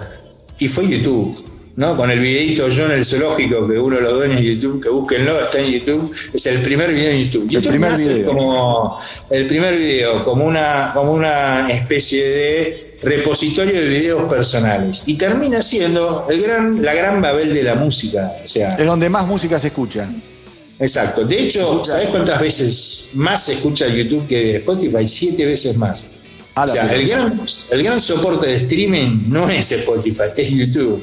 [0.60, 1.49] y fue YouTube.
[1.80, 1.96] ¿No?
[1.96, 5.40] Con el videito yo en el zoológico, que uno lo ve en YouTube, que búsquenlo,
[5.40, 7.50] está en YouTube, es el primer video en YouTube.
[7.50, 8.26] YouTube primer video.
[8.28, 9.00] como
[9.30, 15.04] el primer video, como una, como una especie de repositorio de videos personales.
[15.06, 18.30] Y termina siendo el gran, la gran Babel de la música.
[18.44, 20.10] O sea, Es donde más música se escucha.
[20.80, 21.24] Exacto.
[21.24, 25.08] De hecho, ¿sabes cuántas veces más se escucha YouTube que Spotify?
[25.08, 26.10] Siete veces más.
[26.58, 27.40] O sea, el gran,
[27.72, 31.02] el gran soporte de streaming no es Spotify, es YouTube,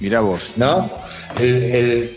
[0.00, 0.50] Mirá vos.
[0.56, 0.90] ¿no?
[1.38, 2.16] El, el-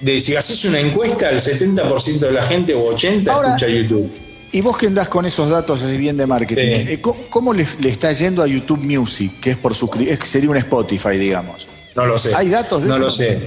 [0.00, 4.10] de, si haces una encuesta, el 70% de la gente o 80% Ahora- escucha YouTube.
[4.54, 6.92] Y vos que andás con esos datos así bien de marketing, Sí.
[6.92, 10.18] eh, ¿cómo, cómo le, le está yendo a YouTube Music, que es por suscri- es
[10.18, 11.66] que sería un Spotify, digamos?
[11.96, 12.34] No lo sé.
[12.34, 13.04] ¿Hay datos de No eso?
[13.04, 13.40] lo sé.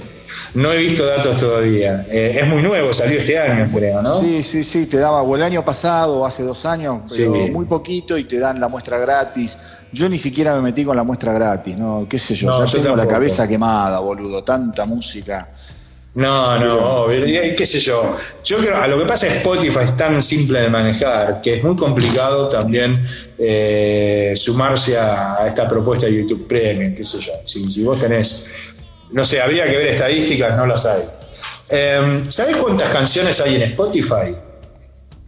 [0.54, 2.06] No he visto datos todavía.
[2.10, 4.20] Eh, es muy nuevo, salió este año, creo, ¿no?
[4.20, 7.50] Sí, sí, sí, te daba o el año pasado o hace dos años, pero Sí.
[7.50, 9.56] muy poquito y te dan la muestra gratis.
[9.92, 12.06] Yo ni siquiera me metí con la muestra gratis, ¿no?
[12.08, 12.48] ¿Qué sé yo?
[12.48, 14.42] No, ya yo tengo la cabeza quemada, boludo.
[14.44, 15.48] Tanta música.
[16.14, 17.26] No, no, obvio,
[17.56, 18.16] qué sé yo.
[18.42, 21.62] Yo creo, a lo que pasa es Spotify es tan simple de manejar que es
[21.64, 23.04] muy complicado también
[23.38, 27.32] eh, sumarse a, a esta propuesta de YouTube Premium, qué sé yo.
[27.44, 28.46] Si, si vos tenés,
[29.12, 31.02] no sé, habría que ver estadísticas, no las hay.
[31.68, 34.34] Eh, ¿Sabés cuántas canciones hay en Spotify?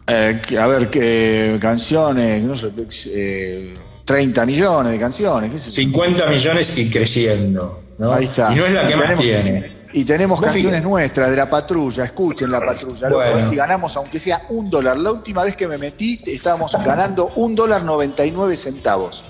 [0.06, 2.72] Eh, a ver, qué canciones, no sé,
[3.12, 3.74] eh,
[4.04, 5.70] 30 millones de canciones, qué sé yo.
[5.72, 7.82] 50 millones y creciendo.
[7.98, 8.12] ¿no?
[8.12, 8.52] Ahí está.
[8.52, 9.78] Y no es la que más tiene.
[9.92, 10.88] Y tenemos canciones fíjate.
[10.88, 13.08] nuestras de la patrulla, escuchen la patrulla.
[13.08, 14.96] a ver si ganamos, aunque sea un dólar.
[14.96, 19.24] La última vez que me metí, estábamos ganando un dólar 99 centavos.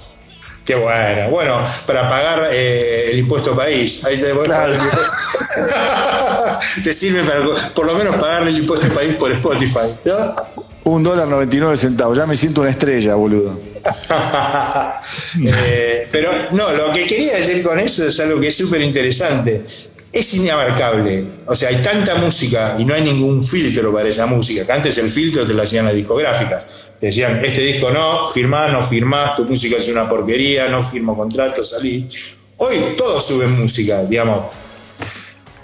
[0.68, 1.30] Qué bueno.
[1.30, 4.04] Bueno, para pagar eh, el impuesto país.
[4.04, 4.76] Ahí te, Claro.
[6.84, 7.40] te sirve para
[7.74, 9.94] por lo menos pagarle el impuesto país por Spotify.
[10.04, 10.36] ¿no?
[10.84, 12.18] Un dólar 99 centavos.
[12.18, 13.58] Ya me siento una estrella, boludo.
[15.42, 19.64] Eh, pero no, lo que quería decir con eso es algo que es súper interesante.
[20.12, 21.22] Es inabarcable.
[21.46, 24.64] O sea, hay tanta música y no hay ningún filtro para esa música.
[24.64, 26.92] Que antes el filtro te lo hacían las discográficas.
[26.98, 31.16] Te decían, este disco no, firmás, no firmás, tu música es una porquería, no firmo
[31.16, 32.08] contrato, salí.
[32.56, 34.46] Hoy todos suben música, digamos.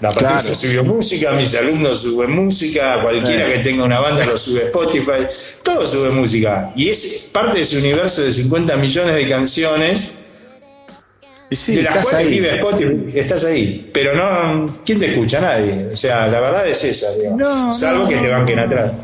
[0.01, 0.39] La Claro.
[0.55, 3.53] subió música, mis alumnos suben música, cualquiera Eh.
[3.53, 5.25] que tenga una banda lo sube Spotify,
[5.63, 6.71] todos suben música.
[6.75, 10.11] Y es parte de su universo de 50 millones de canciones,
[11.51, 12.33] sí, de las estás cuales ahí.
[12.33, 13.89] vive Spotify, estás ahí.
[13.93, 15.39] Pero no, ¿quién te escucha?
[15.41, 15.89] Nadie.
[15.91, 17.39] O sea, la verdad es esa, digamos.
[17.39, 19.03] No, salvo no, que te banquen atrás.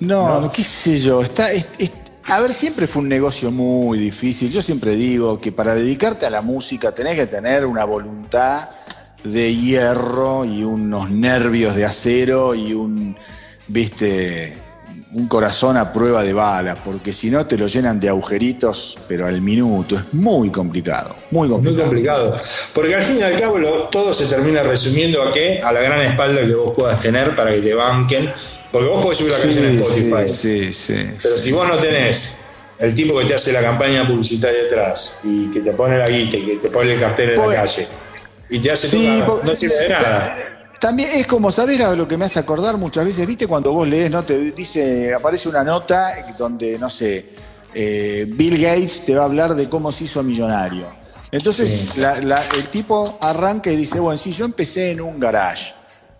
[0.00, 0.52] No, No.
[0.52, 1.90] qué sé yo, está, es- es-
[2.28, 4.50] a ver, siempre fue un negocio muy difícil.
[4.50, 8.68] Yo siempre digo que para dedicarte a la música tenés que tener una voluntad
[9.22, 13.16] de hierro y unos nervios de acero y un,
[13.68, 14.54] viste,
[15.16, 19.26] un corazón a prueba de bala, porque si no te lo llenan de agujeritos, pero
[19.26, 19.96] al minuto.
[19.96, 21.86] Es muy complicado, muy Muy complicado.
[21.86, 22.40] complicado.
[22.74, 25.62] Porque al fin y al cabo lo- todo se termina resumiendo a qué?
[25.62, 28.30] A la gran espalda que vos puedas tener para que te banquen.
[28.70, 30.28] Porque vos podés subir la canción en Spotify.
[30.28, 31.08] sí, sí, sí.
[31.22, 32.42] Pero si vos no tenés
[32.78, 36.36] el tipo que te hace la campaña publicitaria detrás y que te pone la guita
[36.36, 37.88] y que te pone el cartel en Pues- la calle
[38.50, 40.36] y te hace Sí, tocar, no sirve de nada.
[40.80, 43.26] También es como, ¿sabés lo que me hace acordar muchas veces?
[43.26, 44.22] ¿Viste cuando vos lees, no?
[44.24, 47.30] Te dice, aparece una nota donde, no sé,
[47.74, 50.86] eh, Bill Gates te va a hablar de cómo se hizo millonario.
[51.32, 52.00] Entonces, Sí.
[52.00, 55.72] la- la- el tipo arranca y dice, bueno, sí, yo empecé en un garage.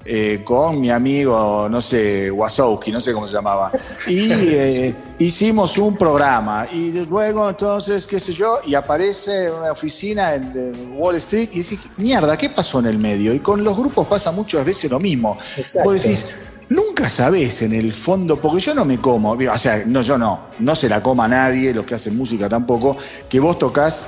[0.09, 3.73] Eh, con mi amigo, no sé, Wasowski, no sé cómo se llamaba.
[4.07, 6.67] Y eh, hicimos un programa.
[6.73, 11.79] Y luego, entonces, qué sé yo, y aparece una oficina en, Wall Street y dice,
[11.97, 13.35] mierda, ¿qué pasó en el medio?
[13.35, 15.37] Y con los grupos pasa muchas veces lo mismo.
[15.57, 15.91] Exacto.
[15.91, 16.27] Vos decís,
[16.69, 20.49] nunca sabés en el fondo, porque yo no me como, o sea, no, yo no,
[20.61, 22.97] no se la coma nadie, los que hacen música tampoco,
[23.29, 24.07] que vos tocas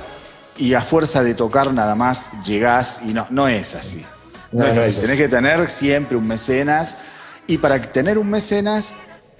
[0.57, 4.05] y a fuerza de tocar nada más llegás y no, no es así.
[4.51, 4.89] No, No, es no así.
[4.89, 6.97] es Tenés que tener siempre un mecenas
[7.47, 8.93] y para tener un mecenas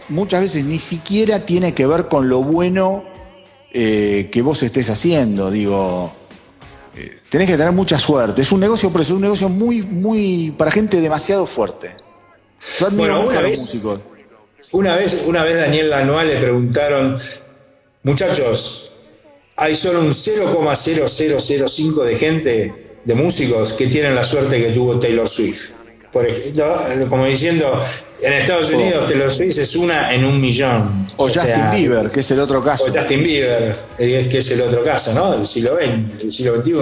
[0.10, 3.03] muchas veces ni siquiera tiene que ver con lo bueno
[3.72, 6.12] eh, que vos estés haciendo, digo.
[6.95, 8.41] eh, tenés que tener mucha suerte.
[8.41, 11.95] Es un negocio, pero es un negocio muy, muy, para gente demasiado fuerte.
[12.80, 13.99] Yo admiro Bueno, mucho una a los vez- músicos.
[14.74, 17.18] Una vez, una vez Daniel Lanois le preguntaron,
[18.03, 18.91] muchachos,
[19.55, 25.28] hay solo un 0,0005 de gente, de músicos, que tienen la suerte que tuvo Taylor
[25.28, 25.72] Swift.
[26.12, 26.66] Por ejemplo,
[27.10, 27.84] como diciendo,
[28.22, 31.08] en Estados Unidos Taylor Swift es una en un millón.
[31.18, 32.86] O, Justin sea, Bieber, que es el otro caso.
[32.86, 35.36] O Justin Bieber, eh, que es el otro caso, ¿no?
[35.36, 36.74] El siglo XX, el siglo XXI.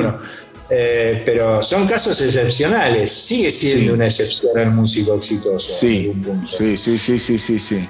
[0.70, 3.12] Eh, pero son casos excepcionales.
[3.12, 3.90] Sigue siendo Sí.
[3.92, 5.72] una excepción el músico exitoso.
[5.72, 6.58] en Sí, algún punto.
[6.58, 7.90] sí, sí, sí, sí, sí, sí.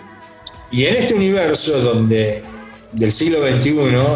[0.72, 2.44] Y en este universo donde
[2.92, 3.72] del siglo XXI,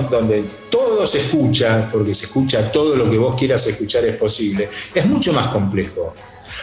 [0.10, 4.70] donde todo se escucha, porque se escucha todo lo que vos quieras escuchar es posible,
[4.94, 6.14] es mucho más complejo.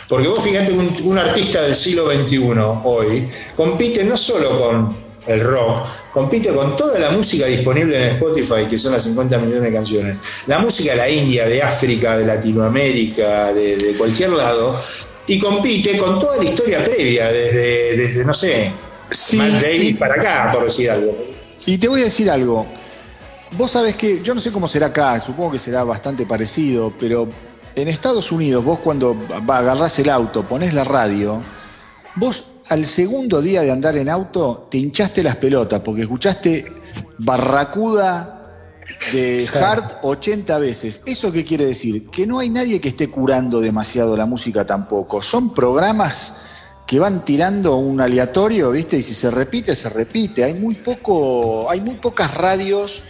[0.08, 2.38] Porque vos fíjate, un, un artista del siglo XXI
[2.84, 4.96] hoy compite no solo con
[5.26, 9.62] el rock, compite con toda la música disponible en Spotify, que son las 50 millones
[9.64, 10.16] de canciones.
[10.46, 14.82] La música de la India, de África, de Latinoamérica, de, de cualquier lado,
[15.26, 18.72] y compite con toda la historia previa, desde, desde no sé,
[19.10, 21.16] Sí, Matt Davis y- para acá, por decir algo.
[21.66, 22.66] Y te voy a decir algo.
[23.56, 27.28] Vos sabés que, yo no sé cómo será acá, supongo que será bastante parecido, pero
[27.74, 29.16] en Estados Unidos, vos cuando
[29.48, 31.40] agarrás el auto, ponés la radio,
[32.16, 36.66] vos al segundo día de andar en auto te hinchaste las pelotas porque escuchaste
[37.18, 38.38] Barracuda
[39.12, 41.02] de Hart 80 veces.
[41.06, 42.08] ¿Eso qué quiere decir?
[42.10, 45.22] Que no hay nadie que esté curando demasiado la música tampoco.
[45.22, 46.36] Son programas
[46.88, 48.96] que van tirando un aleatorio, ¿viste?
[48.96, 50.42] Y si se repite, se repite.
[50.42, 53.04] Hay muy poco, hay muy pocas radios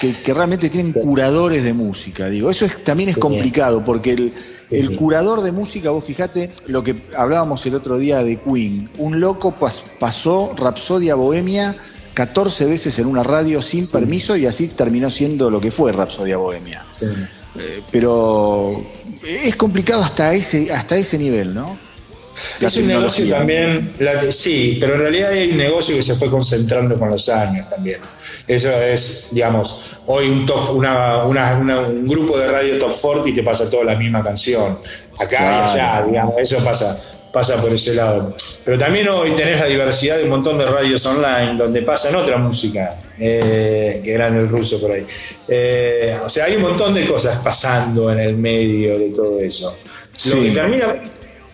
[0.00, 2.50] que, que realmente tienen curadores de música, digo.
[2.50, 4.76] Eso es- también es complicado, porque el, Sí.
[4.76, 8.90] el curador de música, vos fijate lo que hablábamos el otro día de Queen.
[8.98, 11.76] Un loco pas- pasó Rapsodia Bohemia
[12.14, 16.36] 14 veces en una radio sin permiso y así terminó siendo lo que fue Rapsodia
[16.36, 16.84] Bohemia.
[17.56, 18.84] Eh, pero
[19.24, 21.78] es complicado hasta ese, hasta ese nivel, ¿no?
[22.60, 26.14] La Es un negocio también, la- sí, pero en realidad hay un negocio que se
[26.14, 28.00] fue concentrando con los años también.
[28.46, 33.28] Eso es, digamos, hoy un, top, una, una- una- un grupo de radio top 40
[33.30, 34.78] y te pasa toda la misma canción.
[35.18, 35.66] Acá Claro.
[35.66, 37.00] y allá, digamos, eso pasa,
[37.32, 38.36] pasa por ese lado.
[38.64, 42.36] Pero también hoy tenés la diversidad de un montón de radios online donde pasan otra
[42.36, 45.06] música, eh, que era en el ruso por ahí.
[45.48, 49.76] Eh, o sea, hay un montón de cosas pasando en el medio de todo eso.
[49.84, 50.42] Lo Sí.
[50.42, 50.94] que termina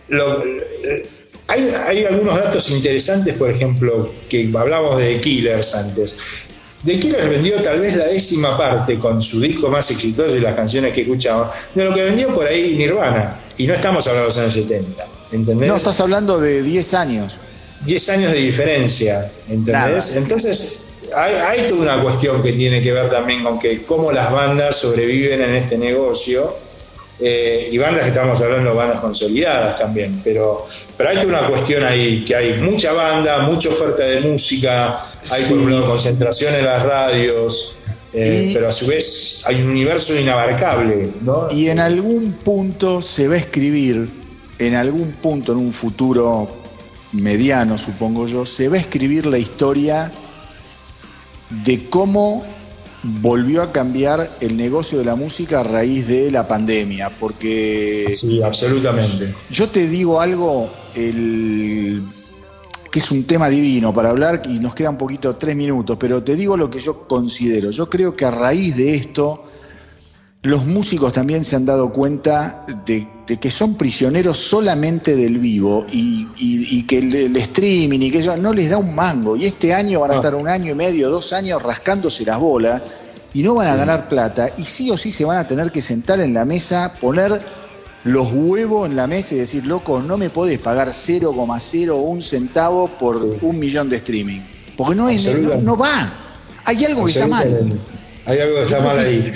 [0.09, 1.07] lo- eh,
[1.49, 6.17] hay, hay algunos datos interesantes, por ejemplo, que hablamos de The Killers antes.
[6.85, 10.55] The Killers vendió tal vez la décima parte con su disco más exitoso y las
[10.55, 13.41] canciones que escuchamos, de lo que vendió por ahí Nirvana.
[13.59, 15.69] Y no estamos hablando de los años 70, ¿entendés?
[15.69, 17.39] No, estás hablando de 10 años.
[17.85, 19.73] 10 años de diferencia, ¿entendés?
[19.73, 20.05] Nada.
[20.17, 24.31] Entonces, hay, hay toda una cuestión que tiene que ver también con que cómo las
[24.33, 26.57] bandas sobreviven en este negocio.
[27.19, 32.25] Eh, y bandas que estamos hablando, bandas consolidadas también, pero, pero hay una cuestión ahí,
[32.25, 35.53] que hay mucha banda, mucha oferta de música, hay Sí.
[35.53, 37.77] por un lado concentración en las radios,
[38.13, 41.49] eh, pero a su vez hay un universo inabarcable, ¿no?
[41.51, 44.09] Y en algún punto se va a escribir,
[44.59, 46.49] en algún punto en un futuro
[47.13, 50.13] mediano, supongo yo, se va a escribir la historia
[51.51, 52.45] de cómo
[53.21, 58.43] volvió a cambiar el negocio de la música a raíz de la pandemia, porque Sí,
[58.43, 59.35] absolutamente.
[59.51, 62.03] yo te digo algo, el-
[62.91, 66.23] que es un tema divino para hablar y nos quedan un poquito, tres minutos, pero
[66.23, 67.71] te digo lo que yo considero.
[67.71, 69.45] Yo creo que a raíz de esto,
[70.43, 75.85] los músicos también se han dado cuenta de, de que son prisioneros solamente del vivo
[75.93, 79.37] y, y- y que el, el streaming y que eso no les da un mango.
[79.37, 80.21] Y este año van a No.
[80.21, 82.83] estar un año y medio, dos años rascándose las bolas
[83.35, 84.51] y no van a ganar plata.
[84.57, 87.41] Y sí o sí se van a tener que sentar en la mesa, poner
[88.05, 93.17] los huevos en la mesa y decir, loco, no me podés pagar 0,01 centavo por
[93.43, 94.41] un millón de streaming.
[94.77, 96.13] Porque no, es, no, no va.
[96.65, 97.73] Hay algo que está mal.
[98.27, 99.31] Hay algo que está mal ahí.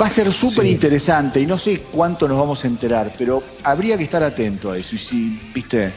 [0.00, 0.72] Va a ser súper Sí.
[0.72, 4.78] interesante y no sé cuánto nos vamos a enterar, pero habría que estar atento a
[4.78, 4.94] eso.
[4.94, 5.92] Y si, viste,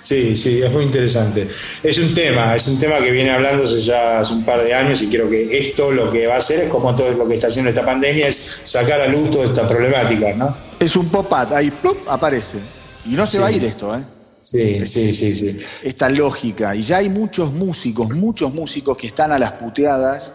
[0.00, 1.48] Sí, sí, es muy interesante.
[1.82, 5.02] Es un tema, es un tema que viene hablándose ya hace un par de años
[5.02, 7.48] y creo que esto lo que va a hacer es como todo lo que está
[7.48, 10.56] haciendo esta pandemia, es sacar a luz toda esta problemática, ¿no?
[10.80, 11.98] es un pop-up, ahí ¡plup!
[12.08, 12.56] aparece.
[13.04, 13.42] Y no se Sí.
[13.42, 14.00] va a ir esto, ¿eh?
[14.40, 15.58] Sí, sí, sí, sí.
[15.82, 16.74] esta lógica.
[16.74, 20.32] Y ya hay muchos músicos, muchos músicos que están a las puteadas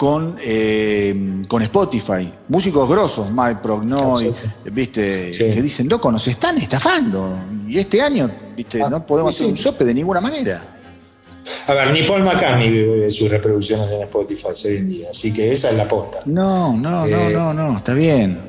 [0.00, 2.32] con, eh, con Spotify.
[2.48, 4.34] Músicos grosos, Mike Prognoy,
[4.72, 5.44] viste, Sí.
[5.52, 7.38] que dicen, loco, nos están estafando.
[7.68, 9.42] Y este año, viste, Ah, no podemos sí.
[9.42, 10.62] hacer un sope de ninguna manera.
[11.66, 15.34] A ver, ni Paul McCartney vive de sus reproducciones en Spotify hoy en día, así
[15.34, 16.20] que esa es la posta.
[16.24, 17.32] No, no, no, Eh.
[17.34, 18.40] no, no, está bien.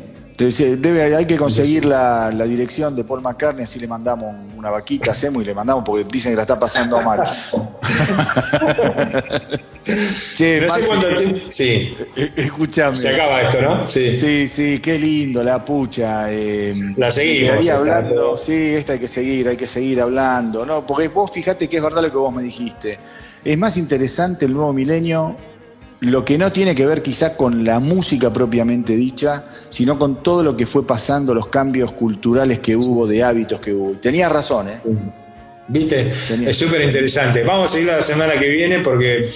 [0.49, 5.11] Debe, hay que conseguir la, la dirección de Paul McCartney, así le mandamos una vaquita,
[5.11, 7.21] hacemos y le mandamos porque dicen que la está pasando mal.
[10.35, 11.07] che, No sé Maxi, cuándo.
[11.15, 12.95] te- Sí, eh, escúchame.
[12.95, 13.87] se acaba esto, ¿no?
[13.87, 14.15] Sí.
[14.15, 16.31] Sí, sí, qué lindo, la pucha.
[16.31, 20.65] eh, La seguimos, hablando, sí, esta hay que seguir, hay que seguir hablando.
[20.65, 22.99] No, porque vos fíjate que es verdad lo que vos me dijiste.
[23.43, 25.35] Es más interesante el nuevo milenio,
[26.01, 30.43] lo que no tiene que ver quizá con la música propiamente dicha, sino con todo
[30.43, 33.93] lo que fue pasando, los cambios culturales que hubo, de hábitos que hubo.
[33.93, 34.81] Tenías razón, ¿eh?
[35.67, 36.11] ¿Viste?
[36.27, 36.49] Tenía.
[36.49, 37.43] Es súper interesante.
[37.43, 39.29] Vamos a seguir la semana que viene porque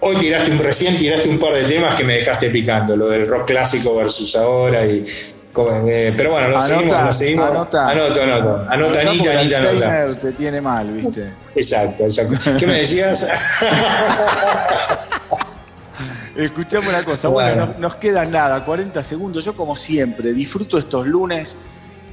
[0.00, 3.26] hoy tiraste un, recién tiraste un par de temas que me dejaste picando, lo del
[3.26, 5.02] rock clásico versus ahora y
[5.88, 7.50] eh, pero bueno, lo seguimos, lo seguimos.
[7.50, 8.66] anota, anoto, anoto.
[8.68, 10.20] Anota, porque Anita, Anita, anota.
[10.20, 11.32] Te tiene mal, ¿viste?
[11.56, 12.38] Exacto, exacto.
[12.58, 13.26] ¿Qué me decías?
[16.36, 17.66] Escuchame una cosa, bueno, Bueno.
[17.72, 19.44] nos, nos queda nada, 40 segundos.
[19.44, 21.56] Yo, como siempre, disfruto estos lunes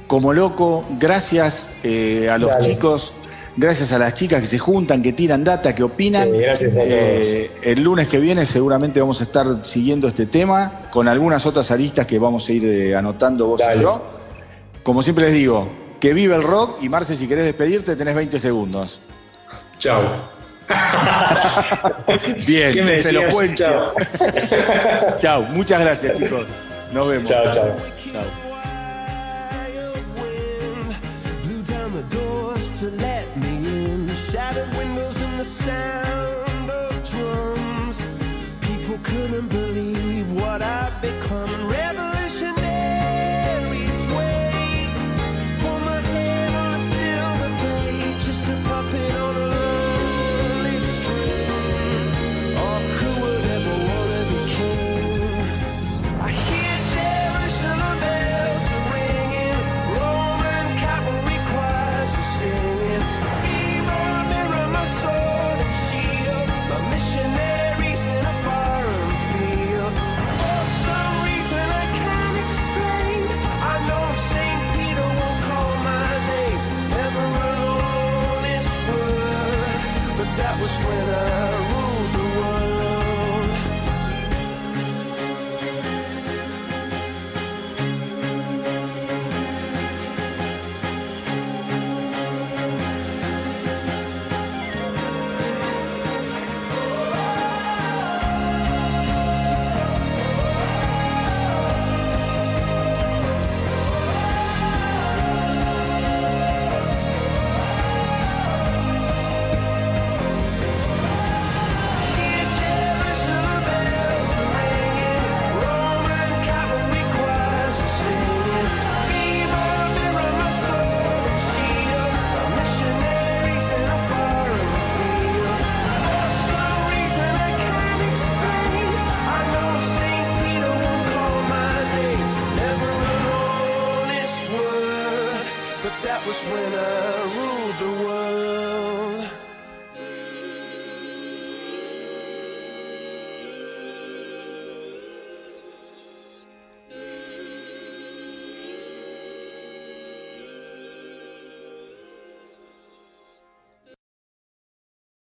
[0.06, 0.84] como loco.
[0.98, 2.66] Gracias eh, a los Dale.
[2.66, 3.12] chicos,
[3.56, 6.30] gracias a las chicas que se juntan, que tiran data, que opinan.
[6.32, 10.88] Sí, gracias a Eh, el lunes que viene, seguramente vamos a estar siguiendo este tema
[10.90, 13.76] con algunas otras aristas que vamos a ir eh, anotando vos Dale.
[13.78, 14.02] y yo.
[14.82, 15.68] Como siempre les digo,
[16.00, 19.00] que vive el rock y Marce, si querés despedirte, tenés 20 segundos.
[19.78, 20.37] Chao.
[22.46, 23.14] Bien, ¿Qué me esa decías?
[23.24, 23.66] elocuencia.
[23.68, 23.94] Chao.
[25.18, 26.46] Chao, muchas gracias, chicos.
[26.92, 27.28] Nos vemos.
[27.28, 27.76] Chao, chao.
[28.12, 28.24] Chao.
[28.50, 30.96] wild wind
[31.42, 33.48] blew down the doors to let me
[33.84, 34.14] in.
[34.14, 38.08] Shattered windows and the sound of drums.
[38.60, 41.50] People couldn't believe what I'd become.
[41.68, 42.17] Revolutionaries